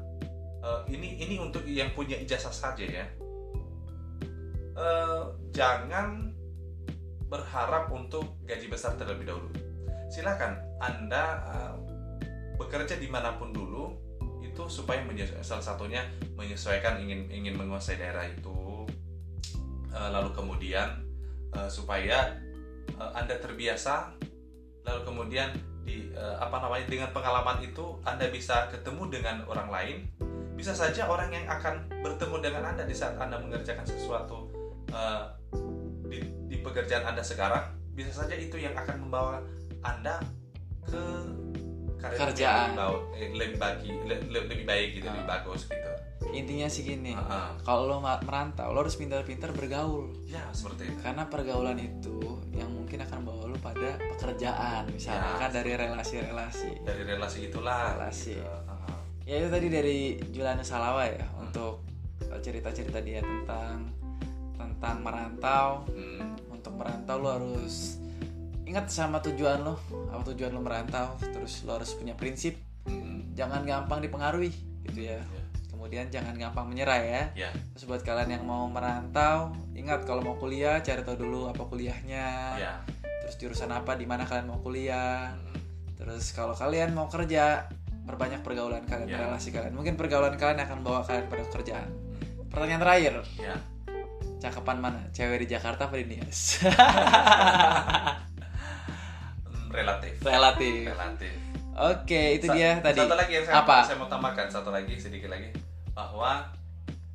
eh, 0.59 0.81
ini 0.91 1.15
ini 1.23 1.39
untuk 1.39 1.63
yang 1.63 1.95
punya 1.95 2.19
ijazah 2.19 2.51
saja 2.51 2.83
ya. 2.83 3.07
Eh, 4.73 5.23
jangan 5.53 6.32
berharap 7.33 7.89
untuk 7.89 8.37
gaji 8.45 8.69
besar 8.69 8.93
terlebih 8.93 9.33
dahulu. 9.33 9.49
Silakan 10.13 10.61
anda 10.77 11.41
eh, 11.49 11.73
bekerja 12.61 13.01
di 13.01 13.09
mana 13.09 13.33
pun 13.41 13.49
dulu 13.49 13.97
itu 14.45 14.69
supaya 14.69 15.01
salah 15.41 15.65
satunya 15.65 16.05
menyesuaikan 16.37 17.01
ingin 17.01 17.25
ingin 17.33 17.57
menguasai 17.57 17.97
daerah 17.97 18.29
itu 18.29 18.85
Eh, 19.93 20.09
lalu 20.09 20.33
kemudian 20.33 21.05
eh, 21.53 21.69
supaya 21.69 22.33
anda 22.93 23.37
terbiasa 23.37 24.13
lalu 24.85 25.01
kemudian 25.07 25.49
di 25.83 26.11
apa 26.15 26.61
namanya 26.61 26.85
dengan 26.87 27.09
pengalaman 27.11 27.63
itu 27.63 27.99
anda 28.05 28.27
bisa 28.31 28.69
ketemu 28.71 29.19
dengan 29.19 29.43
orang 29.49 29.67
lain 29.71 29.97
bisa 30.53 30.71
saja 30.71 31.07
orang 31.07 31.31
yang 31.31 31.47
akan 31.47 31.89
bertemu 32.03 32.37
dengan 32.39 32.63
anda 32.71 32.83
di 32.87 32.95
saat 32.95 33.17
anda 33.17 33.39
mengerjakan 33.39 33.83
sesuatu 33.83 34.51
di 36.07 36.19
pekerjaan 36.63 37.03
anda 37.05 37.21
sekarang 37.21 37.61
bisa 37.91 38.11
saja 38.15 38.33
itu 38.33 38.57
yang 38.57 38.73
akan 38.73 38.97
membawa 39.01 39.37
anda 39.81 40.17
ke 40.81 41.03
karir 41.95 42.17
Kerjaan. 42.19 42.75
eh, 43.13 43.31
lebih 43.31 43.55
bagi 43.55 43.91
le- 44.01 44.25
le- 44.25 44.43
lebih 44.45 44.65
baik 44.65 44.87
gitu 44.93 45.05
Ah. 45.05 45.13
lebih 45.13 45.27
bagus 45.29 45.61
gitu 45.65 45.91
intinya 46.33 46.65
sih 46.65 46.83
gini 46.83 47.13
Ah. 47.13 47.53
kalau 47.61 47.85
lo 47.85 47.97
merantau 47.99 48.71
lo 48.71 48.81
harus 48.81 48.95
pintar-pintar 48.95 49.51
bergaul 49.51 50.11
ya 50.25 50.41
seperti 50.49 50.89
itu 50.89 50.97
karena 50.99 51.23
pergaulan 51.25 51.77
itu 51.77 52.17
yang 52.49 52.67
mungkin 52.69 52.99
akan 53.01 53.19
bawa 53.21 53.43
lo 53.45 53.57
pada 53.57 53.95
pekerjaan 54.11 54.87
misalnya 54.89 55.29
Ya. 55.29 55.39
kan 55.39 55.51
dari 55.53 55.71
relasi-relasi 55.73 56.69
dari 56.81 57.01
relasi 57.05 57.39
itulah 57.45 57.95
Relasi. 57.95 58.35
gitu. 58.35 58.51
Ah. 58.65 58.99
ya 59.21 59.35
itu 59.37 59.47
tadi 59.47 59.67
dari 59.69 59.99
Juliana 60.25 60.59
Salawa 60.61 61.05
ya 61.05 61.23
untuk 61.37 61.85
cerita-cerita 62.33 62.99
dia 62.99 63.21
tentang 63.21 63.87
tentang 64.53 64.95
merantau 64.99 65.85
Hmm. 65.87 66.35
Untuk 66.63 66.79
merantau 66.79 67.19
lo 67.19 67.29
harus 67.35 67.99
ingat 68.63 68.87
sama 68.87 69.19
tujuan 69.19 69.67
lo 69.67 69.75
apa 70.15 70.23
tujuan 70.31 70.55
lo 70.55 70.63
merantau 70.63 71.19
terus 71.19 71.67
lo 71.67 71.75
harus 71.75 71.91
punya 71.91 72.15
prinsip. 72.15 72.55
Hmm. 72.87 73.31
jangan 73.35 73.63
gampang 73.67 73.99
dipengaruhi 73.99 74.51
gitu 74.87 75.07
ya. 75.11 75.19
Ya. 75.19 75.43
kemudian 75.71 76.07
jangan 76.07 76.39
gampang 76.39 76.71
menyerah 76.71 77.03
ya. 77.03 77.23
Ya 77.35 77.51
terus 77.75 77.83
buat 77.83 77.99
kalian 78.07 78.39
yang 78.39 78.43
mau 78.47 78.63
merantau 78.71 79.51
ingat 79.75 80.07
kalau 80.07 80.23
mau 80.23 80.39
kuliah 80.39 80.79
cari 80.79 81.03
tahu 81.03 81.19
dulu 81.19 81.51
apa 81.51 81.67
kuliahnya. 81.67 82.27
Ya 82.55 82.73
terus 83.27 83.35
jurusan 83.43 83.67
apa 83.75 83.99
di 83.99 84.07
mana 84.07 84.23
kalian 84.23 84.47
mau 84.47 84.63
kuliah. 84.63 85.35
Hmm. 85.35 85.59
terus 85.99 86.31
kalau 86.31 86.55
kalian 86.55 86.95
mau 86.95 87.11
kerja 87.11 87.67
perbanyak 88.07 88.39
pergaulan 88.39 88.87
kalian 88.87 89.11
Ya. 89.11 89.19
relasi 89.27 89.51
kalian. 89.51 89.75
Mungkin 89.75 89.99
pergaulan 89.99 90.39
kalian 90.39 90.63
akan 90.63 90.79
bawa 90.79 91.03
kalian 91.03 91.27
pada 91.27 91.43
kerjaan. 91.51 91.91
Pertanyaan 92.47 92.79
terakhir. 92.79 93.15
Ya 93.35 93.55
cakapan 94.43 94.77
mana 94.77 94.99
cewek 95.09 95.39
di 95.39 95.47
Jakarta 95.49 95.87
apa 95.87 95.95
di 95.95 96.05
Nias 96.09 96.59
Hmm, 99.43 99.67
relatif 99.69 100.13
relatif 100.19 100.83
relatif 100.85 101.33
oke 101.73 102.21
itu 102.35 102.45
Sa- 102.45 102.53
dia 102.53 102.71
tadi 102.79 102.99
Satu 102.99 103.15
lagi 103.15 103.31
yang 103.33 103.45
saya, 103.45 103.55
Apa? 103.59 103.77
saya 103.81 103.95
mau 103.95 104.07
tambahkan 104.07 104.47
satu 104.47 104.69
lagi 104.69 104.95
sedikit 104.95 105.27
lagi 105.27 105.49
bahwa 105.91 106.43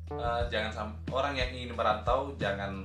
eh, 0.09 0.41
jangan 0.49 0.89
orang 1.07 1.33
yang 1.33 1.49
ingin 1.51 1.71
merantau 1.71 2.33
jangan 2.35 2.83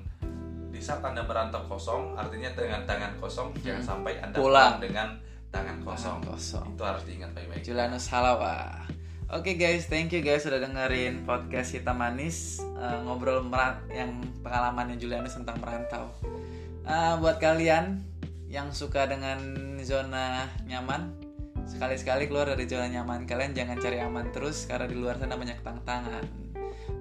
di 0.68 0.78
saat 0.78 1.00
anda 1.00 1.22
merantau 1.22 1.62
kosong 1.64 2.12
artinya 2.12 2.50
dengan 2.52 2.83
tangan 2.85 3.14
kosong 3.16 3.54
jangan 3.59 3.80
sampai 3.80 4.18
anda 4.18 4.35
Hmm. 4.35 4.44
Pulang. 4.44 4.72
pulang 4.74 4.83
dengan 4.83 5.09
tangan 5.48 5.78
kosong. 5.80 6.18
kosong 6.20 6.66
Itu 6.68 6.83
harus 6.83 7.02
diingat 7.04 7.30
baik-baik. 7.30 7.62
Julianus 7.62 8.11
Halawa 8.11 8.74
Oke 9.35 9.59
guys, 9.59 9.90
thank 9.90 10.14
you 10.14 10.23
guys 10.23 10.47
sudah 10.47 10.62
dengerin 10.62 11.27
podcast 11.27 11.75
Hitam 11.75 11.99
Manis 11.99 12.62
eh, 12.62 12.99
ngobrol 13.03 13.42
meran 13.42 13.83
yang 13.90 14.23
pengalamannya 14.47 14.94
Julianus 14.94 15.35
tentang 15.35 15.59
merantau. 15.59 16.07
Eh, 16.87 17.14
buat 17.18 17.42
kalian 17.42 17.99
yang 18.47 18.70
suka 18.70 19.11
dengan 19.11 19.42
zona 19.83 20.47
nyaman, 20.70 21.18
sekali-sekali 21.66 22.31
keluar 22.31 22.47
dari 22.55 22.70
zona 22.70 22.87
nyaman 22.87 23.27
kalian 23.27 23.59
jangan 23.59 23.83
cari 23.83 23.99
aman 23.99 24.31
terus 24.31 24.70
karena 24.70 24.87
di 24.87 24.94
luar 24.94 25.18
sana 25.18 25.35
banyak 25.35 25.59
tantangan. 25.66 26.25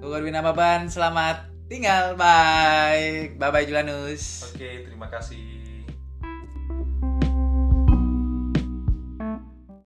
Gue 0.01 0.19
Wina 0.25 0.41
Baban, 0.41 0.89
selamat 0.89 1.69
tinggal, 1.69 2.17
bye, 2.17 3.29
bye 3.37 3.53
bye 3.53 3.61
Julianus. 3.61 4.49
Oke, 4.49 4.89
terima 4.89 5.05
kasih. 5.05 5.62